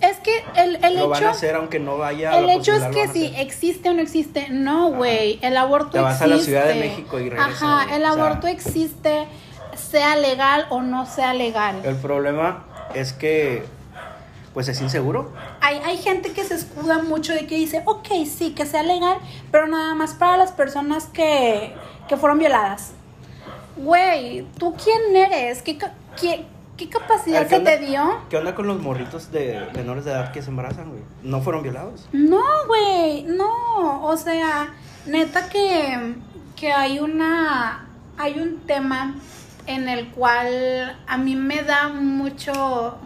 [0.00, 1.28] Es que el, el lo van hecho.
[1.28, 3.94] a hacer aunque no vaya a El hecho es lo que van si existe o
[3.94, 5.38] no existe, no, güey.
[5.42, 6.24] El aborto Te vas existe.
[6.34, 9.26] a la Ciudad de México y regresas, Ajá, el O sea- aborto existe.
[9.76, 11.80] sea legal o no sea legal.
[11.84, 12.64] El problema
[12.94, 13.64] es que,
[14.52, 15.32] pues es inseguro.
[15.60, 19.18] Hay, hay gente que se escuda mucho de que dice, ok, sí, que sea legal,
[19.50, 21.74] pero nada más para las personas que,
[22.08, 22.92] que fueron violadas.
[23.76, 25.62] Güey, ¿tú quién eres?
[25.62, 25.76] ¿Qué,
[26.20, 26.44] qué,
[26.76, 28.20] qué capacidad ver, ¿qué se te dio?
[28.28, 31.02] ¿Qué onda con los morritos de menores de edad que se embarazan, güey?
[31.22, 32.08] ¿No fueron violados?
[32.12, 34.04] No, güey, no.
[34.04, 34.74] O sea,
[35.06, 36.14] neta que,
[36.56, 37.86] que hay una.
[38.16, 39.14] Hay un tema
[39.66, 42.96] en el cual a mí me da mucho.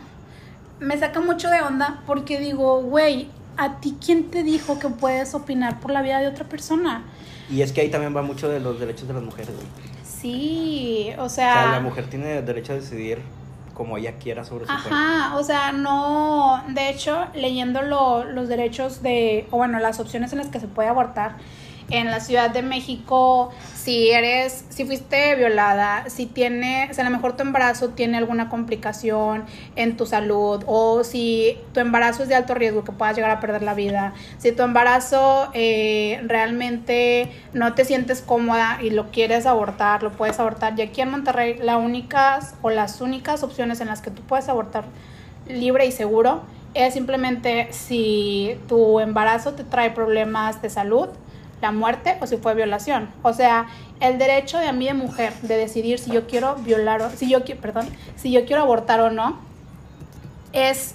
[0.81, 5.35] Me saca mucho de onda porque digo, güey, ¿a ti quién te dijo que puedes
[5.35, 7.03] opinar por la vida de otra persona?
[7.51, 9.66] Y es que ahí también va mucho de los derechos de las mujeres, güey.
[10.05, 11.73] Sí, o O sea, sea.
[11.73, 13.21] la mujer tiene derecho a decidir
[13.79, 14.91] como ella quiera sobre su cuerpo.
[14.93, 20.33] Ajá, o sea, no, de hecho, leyendo lo- los derechos de, o bueno, las opciones
[20.33, 21.37] en las que se puede abortar
[21.91, 27.11] en la Ciudad de México, si eres, si fuiste violada, si tiene, si a lo
[27.11, 29.45] mejor tu embarazo tiene alguna complicación
[29.76, 33.41] en tu salud, o si tu embarazo es de alto riesgo que puedas llegar a
[33.41, 39.47] perder la vida, si tu embarazo eh, realmente no te sientes cómoda y lo quieres
[39.47, 40.78] abortar, lo puedes abortar.
[40.78, 44.49] Y aquí en Monterrey, las únicas o las únicas opciones en las que tú puedes
[44.49, 44.84] abortar
[45.49, 46.43] libre y seguro
[46.74, 51.09] es simplemente si tu embarazo te trae problemas de salud,
[51.61, 53.09] la muerte o si fue violación.
[53.22, 53.66] O sea,
[54.00, 57.28] el derecho de a mí de mujer de decidir si yo quiero violar o si
[57.28, 59.38] yo quiero, perdón, si yo quiero abortar o no
[60.52, 60.94] es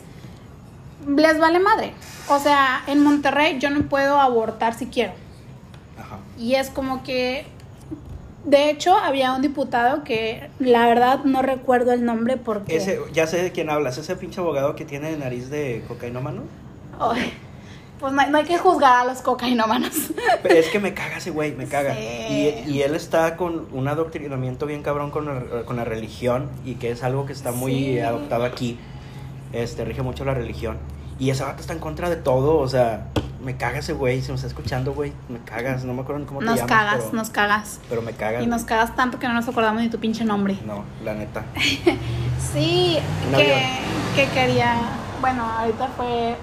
[1.07, 1.93] les vale madre.
[2.30, 5.14] O sea, en Monterrey yo no puedo abortar si quiero.
[5.97, 6.20] Ajá.
[6.38, 7.45] Y es como que,
[8.45, 12.78] de hecho, había un diputado que la verdad no recuerdo el nombre porque...
[12.78, 16.43] Ese, ya sé de quién hablas, ese pinche abogado que tiene nariz de cocainómano.
[16.99, 17.34] Ay,
[18.04, 19.93] pues no, hay- no hay que juzgar a los cocainómanos.
[20.43, 21.93] Pero es que me caga ese güey, me caga.
[21.95, 22.01] Sí.
[22.68, 26.76] Y, y él está con un adoctrinamiento bien cabrón con la, con la religión y
[26.76, 27.99] que es algo que está muy Sí.
[28.01, 28.78] adoptado aquí.
[29.54, 30.80] Este, rige mucho la religión.
[31.18, 33.08] Y ese vato está en contra de todo, o sea,
[33.41, 36.26] me caga ese güey, si me está escuchando, güey, me cagas, no me acuerdo ni
[36.26, 36.76] cómo Nos te llamas.
[36.78, 37.80] cagas, pero, nos cagas.
[37.88, 38.43] pero me cagas.
[38.43, 40.58] Y nos cagas tanto que no nos acordamos de tu pinche nombre.
[40.66, 41.45] No, la neta.
[42.54, 42.97] Sí,
[43.36, 43.64] que,
[44.16, 44.76] que quería.
[45.22, 46.36] Bueno, ahorita fue.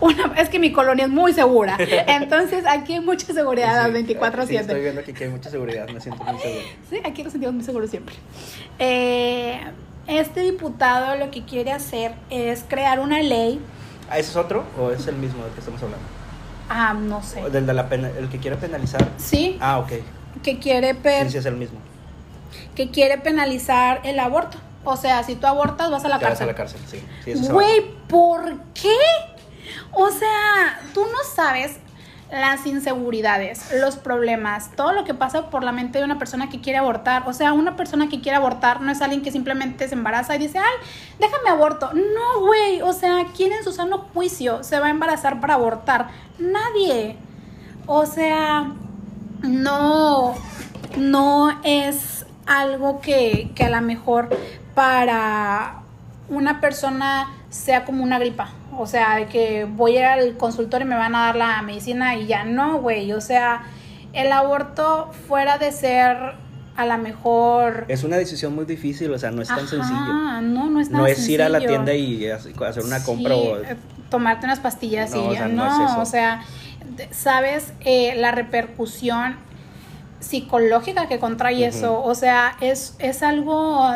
[0.00, 1.76] Una, es que mi colonia es muy segura.
[2.06, 4.46] Entonces aquí hay mucha seguridad a las Sí, 24-7.
[4.46, 6.64] sí, estoy viendo aquí que hay mucha seguridad, me siento muy seguro.
[6.90, 8.14] Sí, aquí nos sentimos muy seguros siempre.
[8.78, 9.60] Eh,
[10.06, 13.60] este diputado lo que quiere hacer es crear una ley.
[14.10, 16.06] Ah, ¿Ese es otro o es el mismo del que estamos hablando?
[16.68, 17.42] Ah, no sé.
[17.42, 19.04] ¿O Del de la pena, el que quiere penalizar.
[19.18, 19.92] Sí, Ah, ok.
[20.42, 21.78] que quiere, per- Sí, sí, es el mismo.
[22.74, 24.58] que quiere penalizar el aborto.
[24.84, 26.46] O sea, si tú abortas, vas a la Te vas a cárcel.
[26.46, 27.02] la cárcel, sí.
[27.24, 28.94] sí Güey, ¿por qué?
[29.92, 31.78] O sea, tú no sabes
[32.30, 36.60] las inseguridades, los problemas, todo lo que pasa por la mente de una persona que
[36.60, 37.22] quiere abortar.
[37.26, 40.38] O sea, una persona que quiere abortar no es alguien que simplemente se embaraza y
[40.38, 40.74] dice, ay,
[41.18, 41.90] déjame aborto.
[41.92, 46.08] No, güey, o sea, ¿quién en su sano juicio se va a embarazar para abortar?
[46.38, 47.16] Nadie.
[47.86, 48.72] O sea,
[49.42, 50.34] no,
[50.96, 54.28] no es algo que, que a lo mejor
[54.74, 55.82] para
[56.28, 58.50] una persona sea como una gripa.
[58.78, 61.62] O sea, de que voy a ir al consultorio y me van a dar la
[61.62, 63.12] medicina y ya no, güey.
[63.12, 63.62] O sea,
[64.12, 66.34] el aborto fuera de ser
[66.76, 67.86] a lo mejor...
[67.88, 70.42] Es una decisión muy difícil, o sea, no es tan Ajá, sencillo.
[70.42, 73.40] No, no es tan No es ir a la tienda y hacer una compra Sí,
[73.48, 73.56] o...
[73.62, 73.76] eh,
[74.10, 75.38] tomarte unas pastillas No, y o ya.
[75.38, 76.00] sea, no, no es eso.
[76.00, 76.42] o sea,
[77.12, 79.36] sabes eh, la repercusión
[80.20, 83.86] psicológica que contrae eso, o sea, es, es algo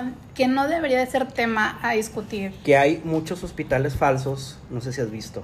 [0.40, 2.52] que no debería de ser tema a discutir.
[2.64, 5.42] Que hay muchos hospitales falsos, no sé si has visto,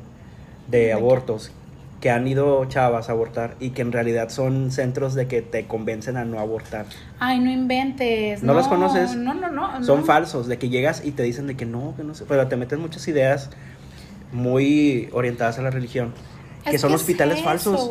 [0.69, 0.93] ¿De de qué?
[0.95, 1.53] abortos,
[2.01, 5.67] que han ido chavas a abortar y que en realidad son centros de que te
[5.67, 6.87] convencen a no abortar.
[7.19, 8.43] Ay, no inventes.
[8.43, 9.15] ¿No los conoces?
[9.17, 9.85] No, no, no.
[9.85, 10.07] Son no.
[10.07, 12.57] falsos, de que llegas y te dicen de que no, que no sé, pero te
[12.57, 13.51] meten muchas ideas
[14.33, 16.15] muy orientadas a la religión.
[16.67, 17.91] Es que son es hospitales eso, falsos.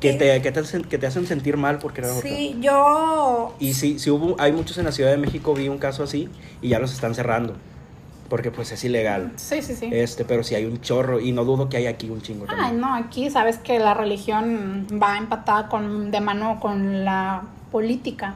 [0.00, 2.32] Que eh, te, que, te hacen, que te hacen sentir mal por querer abortar.
[2.32, 3.54] Sí, yo...
[3.60, 6.30] Y sí, sí hubo, hay muchos en la Ciudad de México, vi un caso así
[6.62, 7.56] y ya los están cerrando.
[8.30, 9.32] Porque pues es ilegal.
[9.36, 9.90] Sí, sí, sí.
[9.92, 12.56] Este, pero sí hay un chorro y no dudo que hay aquí un chingo Ay,
[12.56, 12.80] también.
[12.80, 18.34] no, aquí sabes que la religión va empatada con, de mano con la política.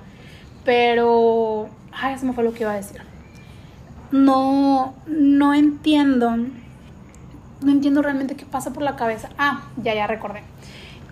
[0.64, 3.00] Pero, ay, eso me fue lo que iba a decir.
[4.12, 6.36] No, no entiendo.
[7.62, 9.28] No entiendo realmente qué pasa por la cabeza.
[9.38, 10.42] Ah, ya, ya recordé.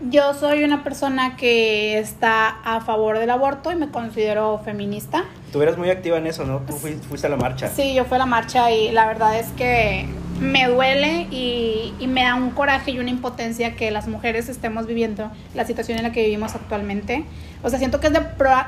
[0.01, 5.24] Yo soy una persona que está a favor del aborto y me considero feminista.
[5.53, 6.61] Tú eras muy activa en eso, ¿no?
[6.61, 7.68] Tú fuiste, a la marcha.
[7.68, 10.09] Sí, yo fui a la marcha y la verdad es que
[10.40, 14.86] me duele y, y me da un coraje y una impotencia que las mujeres estemos
[14.86, 17.24] viviendo la situación en la que vivimos actualmente.
[17.64, 18.12] O sea, siento que es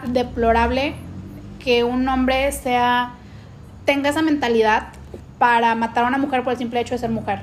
[0.08, 0.94] deplorable
[1.60, 3.12] que un hombre sea
[3.84, 4.88] tenga esa mentalidad
[5.38, 7.42] para matar a una mujer por el simple hecho de ser mujer.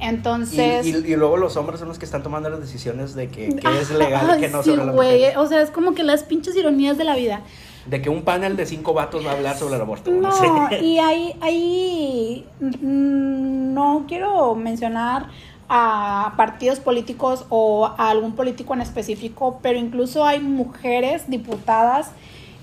[0.00, 0.86] Entonces.
[0.86, 3.80] Y, y, luego los hombres son los que están tomando las decisiones de que, que
[3.80, 5.12] es legal que no sí, sobre la güey.
[5.20, 5.38] mujer.
[5.38, 7.40] O sea, es como que las pinches ironías de la vida.
[7.86, 10.10] De que un panel de cinco vatos va a hablar sobre el aborto.
[10.10, 10.80] No, sé.
[10.82, 12.44] y hay, hay.
[12.60, 15.26] mm, No quiero mencionar
[15.68, 22.10] a partidos políticos o a algún político en específico, pero incluso hay mujeres diputadas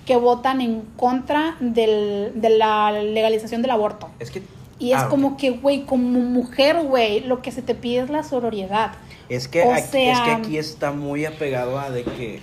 [0.05, 4.09] que votan en contra del, de la legalización del aborto.
[4.19, 4.41] Es que.
[4.83, 8.09] Y es ah, como que, güey, como mujer, güey, lo que se te pide es
[8.09, 8.91] la sororidad.
[9.29, 12.41] Es que, O aquí, sea- es que aquí está muy apegado a de que.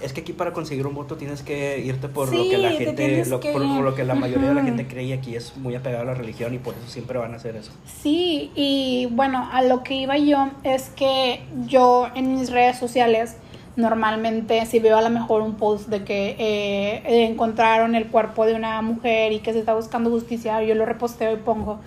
[0.00, 2.76] Es que aquí para conseguir un voto tienes que irte por lo que la te
[2.76, 5.12] gente, tienes lo- que- por, por lo que la mayoría de la gente cree y
[5.12, 7.72] aquí es muy apegado a la religión y por eso siempre van a hacer eso.
[8.02, 13.36] Sí, y bueno, a lo que iba yo es que yo en mis redes sociales
[13.78, 18.54] normalmente si veo a lo mejor un post de que eh, encontraron el cuerpo de
[18.54, 21.78] una mujer y que se está buscando justicia, yo lo reposteo y pongo.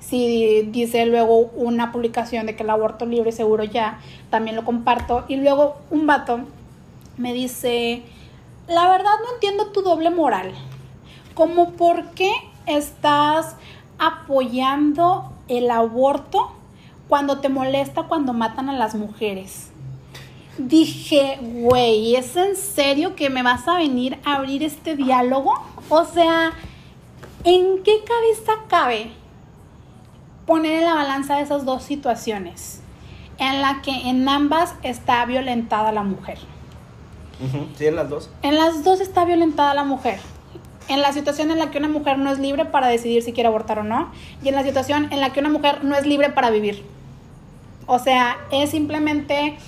[0.00, 5.24] Si dice luego una publicación de que el aborto libre seguro ya, también lo comparto.
[5.28, 6.40] Y luego un vato
[7.16, 8.02] me dice,
[8.66, 10.52] la verdad no entiendo tu doble moral.
[11.34, 12.30] Como por qué
[12.66, 13.54] estás
[13.98, 16.50] apoyando el aborto
[17.08, 19.70] cuando te molesta cuando matan a las mujeres.
[20.58, 25.52] Dije, güey, ¿es en serio que me vas a venir a abrir este diálogo?
[25.90, 26.52] O sea,
[27.44, 29.10] ¿en qué cabeza cabe
[30.46, 32.80] poner en la balanza esas dos situaciones?
[33.38, 36.38] En la que en ambas está violentada la mujer.
[37.76, 38.30] Sí, en las dos.
[38.42, 40.18] En las dos está violentada la mujer.
[40.88, 43.48] En la situación en la que una mujer no es libre para decidir si quiere
[43.48, 44.10] abortar o no.
[44.42, 46.82] Y en la situación en la que una mujer no es libre para vivir.
[47.86, 49.58] O sea, es simplemente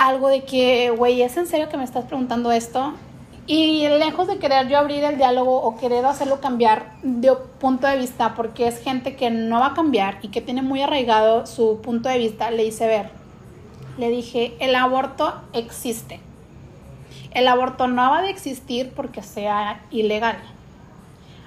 [0.00, 2.94] algo de que, güey, ¿es en serio que me estás preguntando esto?
[3.46, 7.98] Y lejos de querer yo abrir el diálogo o querer hacerlo cambiar de punto de
[7.98, 11.82] vista, porque es gente que no va a cambiar y que tiene muy arraigado su
[11.82, 13.10] punto de vista, le hice ver.
[13.98, 16.20] Le dije, el aborto existe.
[17.32, 20.38] El aborto no va de existir porque sea ilegal.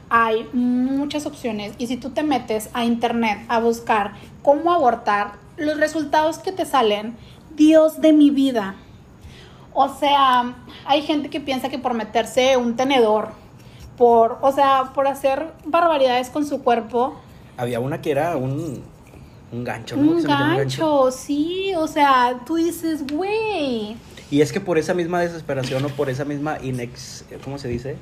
[0.09, 4.11] Hay muchas opciones y si tú te metes a internet a buscar
[4.43, 7.15] cómo abortar, los resultados que te salen,
[7.55, 8.75] Dios de mi vida.
[9.73, 13.29] O sea, hay gente que piensa que por meterse un tenedor,
[13.97, 17.15] por, o sea, por hacer barbaridades con su cuerpo,
[17.57, 18.83] Había una que era un,
[19.51, 20.11] un gancho, ¿no?
[20.11, 23.95] un gancho, sí, o sea, tú dices, güey.
[24.31, 27.23] Y es que por esa misma desesperación o por esa misma inex...
[27.43, 27.97] ¿Cómo se dice?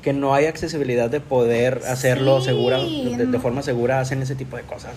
[0.00, 4.56] Que no hay accesibilidad de poder hacerlo Sí, segura, de, forma segura, hacen ese tipo
[4.56, 4.92] de cosas.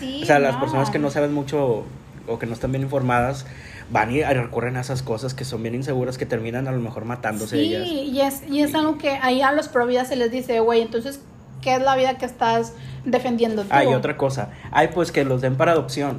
[0.00, 1.84] Sí, o sea, las personas que no saben mucho
[2.30, 3.44] o que no están bien informadas
[3.90, 7.04] van y recurren a esas cosas que son bien inseguras que terminan a lo mejor
[7.04, 7.86] matándose Sí, ellas.
[7.88, 11.20] y es, y es algo que ahí a los providas se les dice, güey, entonces,
[11.60, 12.72] ¿qué es la vida que estás
[13.04, 13.68] defendiendo tú?
[13.70, 14.50] Ah, y otra cosa.
[14.70, 16.18] Ay, pues que los den para adopción.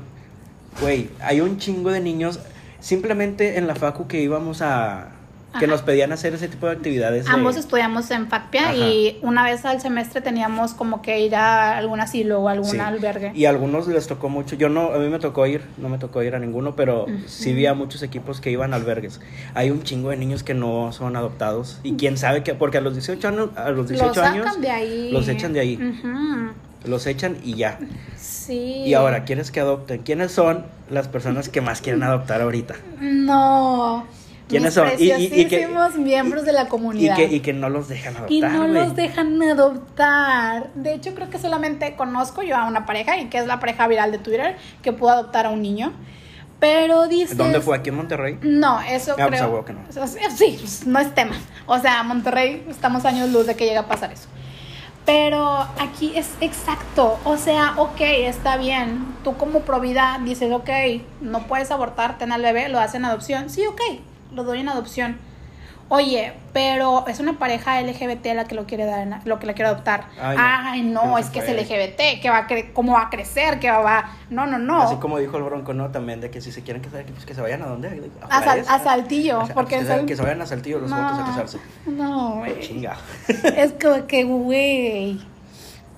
[0.81, 2.39] Güey, hay un chingo de niños.
[2.79, 5.09] Simplemente en la facu que íbamos a.
[5.51, 5.67] Que Ajá.
[5.67, 7.25] nos pedían hacer ese tipo de actividades.
[7.25, 8.75] de- Ambos estudiamos en FACPIA Ajá.
[8.77, 12.79] y una vez al semestre teníamos como que ir a algún asilo o algún Sí.
[12.79, 13.33] albergue.
[13.35, 14.55] Y a algunos les tocó mucho.
[14.55, 17.51] Yo no, a mí me tocó ir, no me tocó ir a ninguno, pero sí
[17.53, 19.19] vi a muchos equipos que iban a albergues.
[19.53, 21.79] Hay un chingo de niños que no son adoptados.
[21.83, 24.61] Y quién sabe que, porque a los 18 años, a los 18 los sacan años,
[24.61, 25.11] de ahí.
[25.11, 25.79] los echan de ahí.
[26.85, 27.77] Los echan y ya.
[28.15, 28.83] Sí.
[28.85, 30.01] Y ahora, ¿quieres que adopten?
[30.01, 32.75] ¿Quiénes son las personas que más quieren adoptar ahorita?
[33.01, 34.07] No.
[34.51, 34.87] ¿Quiénes son?
[34.99, 37.15] Y- y- y que- miembros de la Y comunidad.
[37.15, 38.31] que, y que no los dejan adoptar.
[38.31, 40.69] Y no los dejan adoptar.
[40.75, 43.87] De hecho, creo que solamente conozco yo a una pareja, y que es la pareja
[43.87, 45.91] viral de Twitter, que pudo adoptar a un niño.
[46.59, 47.35] Pero dices...
[47.37, 47.75] ¿Dónde fue?
[47.77, 48.37] ¿Aquí en Monterrey?
[48.43, 49.65] No, eso Ah, pues, creo...
[49.65, 49.79] que no.
[50.35, 51.35] sí, pues, no es tema.
[51.65, 54.27] O sea, Monterrey estamos años luz de que llega a pasar eso.
[55.03, 57.17] Pero aquí es exacto.
[57.23, 59.03] O sea, ok, está bien.
[59.23, 60.69] Tú como provida dices, ok,
[61.21, 63.49] no puedes abortar, ten al bebé, lo hacen en adopción.
[63.49, 63.81] Sí, ok,
[64.33, 65.17] lo doy en adopción.
[65.93, 69.53] Oye, pero es una pareja LGBT la que lo quiere dar, en- lo que la
[69.53, 70.05] quiere adoptar.
[70.21, 71.49] Ay, no, no, no es que es.
[71.49, 74.15] LGBT, que va a cre- cómo va a crecer, que va a...
[74.29, 74.83] No, no, no.
[74.83, 75.89] Así como dijo el Bronco, ¿no?
[75.89, 77.89] También de que si se quieren casar pues que se vayan a dónde?
[78.21, 80.89] a, Sal- Juárez, a Saltillo, porque que, se, Sal- que se vayan a Saltillo los
[80.89, 81.57] juntos a casarse.
[81.85, 82.57] No, güey.
[82.61, 82.95] Chinga.
[83.57, 85.19] Es como que, güey.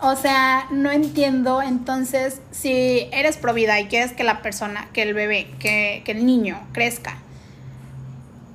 [0.01, 1.61] O sea, no entiendo.
[1.61, 6.13] Entonces, si eres pro vida y quieres que la persona, que el bebé, que, que
[6.13, 7.19] el niño crezca,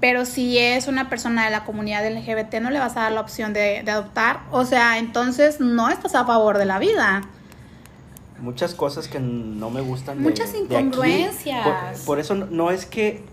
[0.01, 3.21] pero si es una persona de la comunidad LGBT, no le vas a dar la
[3.21, 4.41] opción de, de adoptar.
[4.51, 7.23] O sea, entonces no estás a favor de la vida.
[8.41, 10.23] Muchas cosas que no me gustan.
[10.23, 11.65] Muchas de incongruencias.
[11.65, 13.25] Por, por eso no, no es que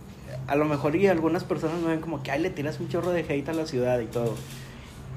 [0.47, 3.11] a lo mejor y algunas personas me ven como que, ay, le tiras un chorro
[3.11, 4.35] de hate a la ciudad y todo.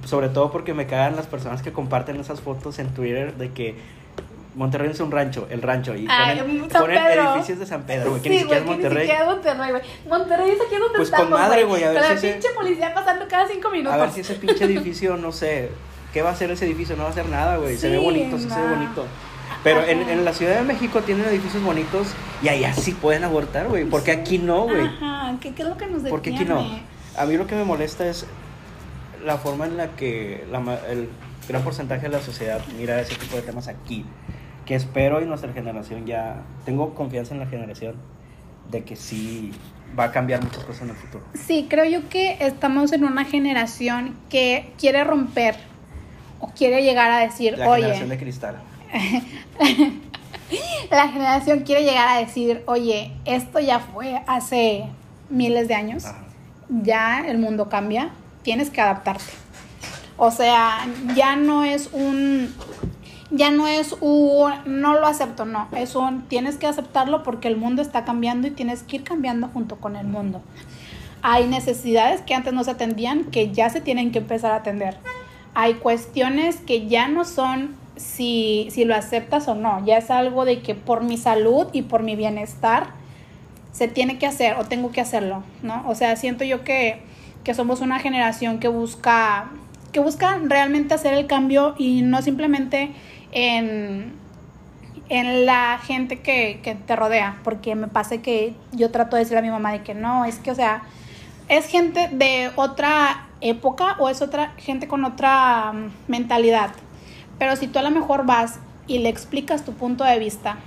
[0.05, 3.77] Sobre todo porque me cagan las personas que comparten esas fotos en Twitter de que
[4.55, 5.95] Monterrey es un rancho, el rancho.
[5.95, 8.97] Y Ay, ponen, ponen edificios de San Pedro, güey, que Sí, ni siquiera es Monterrey.
[8.97, 9.83] Ni siquiera es Monterrey, güey.
[10.09, 12.33] Monterrey es aquí donde Pues con estamos, madre, güey, a ver Con la si ese-
[12.39, 13.93] pinche policía pasando cada cinco minutos.
[13.93, 15.71] A ver si ese pinche edificio, no sé,
[16.13, 16.97] ¿qué va a hacer ese edificio?
[16.97, 17.77] No va a hacer nada, güey.
[17.77, 19.07] se ve bonito, sí se ve bonito.
[19.65, 22.09] Pero en, en la Ciudad de México tienen edificios bonitos
[22.43, 23.85] y allá sí pueden abortar, güey.
[23.85, 24.21] Porque Sí.
[24.21, 24.87] aquí no, güey.
[24.87, 26.11] Ajá, ¿qué, ¿qué es lo que nos detiene?
[26.11, 26.65] Porque aquí no.
[27.17, 28.25] A mí lo que me molesta es
[29.25, 30.59] la forma en la que la
[30.91, 31.09] el
[31.49, 34.05] gran porcentaje de la sociedad mira ese tipo de temas aquí.
[34.69, 36.43] Que espero y nuestra generación ya...
[36.67, 37.97] Tengo confianza en la generación
[38.71, 39.53] de que sí
[39.99, 41.25] va a cambiar muchas cosas en el futuro.
[41.35, 45.57] Sí, creo yo que estamos en una generación que quiere romper
[46.41, 48.57] o quiere llegar a decir, La oye, generación de cristal.
[50.91, 54.85] la generación quiere llegar a decir, oye, esto ya fue hace
[55.31, 56.19] miles de años, Ajá.
[56.69, 58.11] ya el mundo cambia,
[58.43, 59.25] tienes que adaptarte.
[60.17, 62.53] O sea, ya no es un,
[63.31, 67.57] ya no es un, no lo acepto, no, es un, tienes que aceptarlo porque el
[67.57, 70.41] mundo está cambiando y tienes que ir cambiando junto con el mundo.
[71.23, 74.97] Hay necesidades que antes no se atendían que ya se tienen que empezar a atender.
[75.55, 80.45] Hay cuestiones que ya no son si, si lo aceptas o no, ya es algo
[80.45, 82.91] de que por mi salud y por mi bienestar
[83.73, 85.85] se tiene que hacer o tengo que hacerlo, ¿no?
[85.87, 87.03] O sea, siento yo que,
[87.45, 89.51] que somos una generación que busca,
[89.93, 92.93] que busca realmente hacer el cambio y no simplemente
[93.39, 94.13] en,
[95.09, 99.39] en la gente que, que te rodea, porque me pasa que yo trato de decirle
[99.39, 100.83] a mi mamá de que no, es que, o sea,
[101.49, 105.73] es gente de otra época o es otra gente con otra
[106.07, 106.71] mentalidad.
[107.39, 110.59] Pero si tú a lo mejor vas y le explicas tu punto de vista,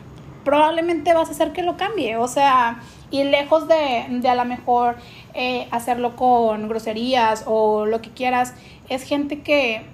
[0.44, 2.18] probablemente vas a hacer que lo cambie.
[2.18, 4.96] O sea, y lejos de, de a lo mejor
[5.34, 8.54] eh, hacerlo con groserías o lo que quieras,
[8.90, 9.86] es gente que,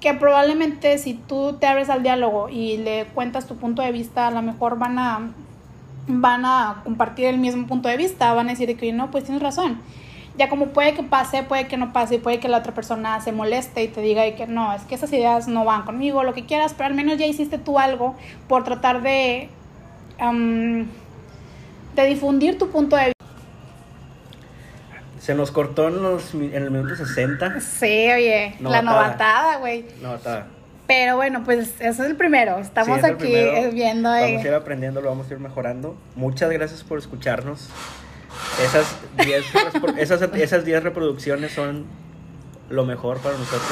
[0.00, 4.28] que probablemente si tú te abres al diálogo y le cuentas tu punto de vista,
[4.28, 5.30] a lo mejor van a,
[6.06, 9.42] van a compartir el mismo punto de vista, van a decir que no, pues tienes
[9.42, 9.80] razón.
[10.36, 13.32] Ya como puede que pase, puede que no pase, puede que la otra persona se
[13.32, 16.46] moleste y te diga que no, es que esas ideas no van conmigo, lo que
[16.46, 18.14] quieras, pero al menos ya hiciste tú algo
[18.46, 19.48] por tratar de,
[20.20, 20.86] am,
[21.96, 23.17] de difundir tu punto de vista.
[25.28, 27.60] Se nos cortó en, los, en el minuto 60.
[27.60, 29.02] Sí, oye, la Novatada.
[29.04, 29.84] novatada, güey.
[30.00, 30.46] No, está.
[30.86, 32.56] Pero bueno, pues ese es el primero.
[32.58, 33.52] Estamos Sí, es el aquí primero.
[33.58, 34.14] eh, viendo.
[34.14, 35.98] eh, Vamos a ir aprendiendo, lo vamos a ir mejorando.
[36.14, 37.68] Muchas gracias por escucharnos.
[38.64, 41.84] Esas 10 repro- esas, esas 10 reproducciones son
[42.70, 43.68] lo mejor para nosotros.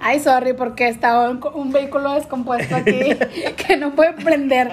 [0.00, 3.16] Ay, sorry, porque estaba un, un vehículo descompuesto aquí
[3.56, 4.70] que no puede prender.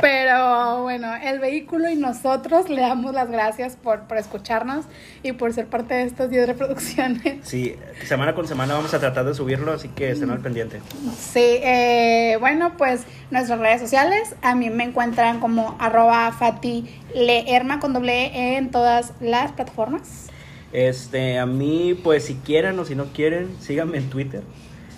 [0.00, 4.84] Pero bueno, el vehículo y nosotros le damos las gracias por, por escucharnos
[5.22, 7.38] y por ser parte de estas 10 reproducciones.
[7.42, 10.80] Sí, semana con semana vamos a tratar de subirlo, así que estén al pendiente.
[11.18, 17.80] Sí, eh, bueno, pues nuestras redes sociales, a mí me encuentran como arroba Fati Leerma
[17.80, 20.26] con doble E en todas las plataformas.
[20.72, 24.42] Este, a mí, pues si quieren o si no quieren, síganme en Twitter.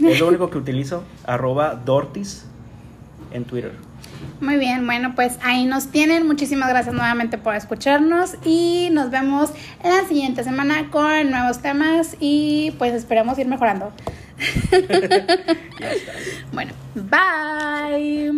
[0.00, 2.44] Es lo único que utilizo, arroba Dortis
[3.32, 3.72] en Twitter.
[4.40, 6.26] Muy bien, bueno, pues ahí nos tienen.
[6.26, 9.50] Muchísimas gracias nuevamente por escucharnos y nos vemos
[9.82, 13.92] la siguiente semana con nuevos temas y pues esperemos ir mejorando.
[16.52, 18.32] Bueno, bye.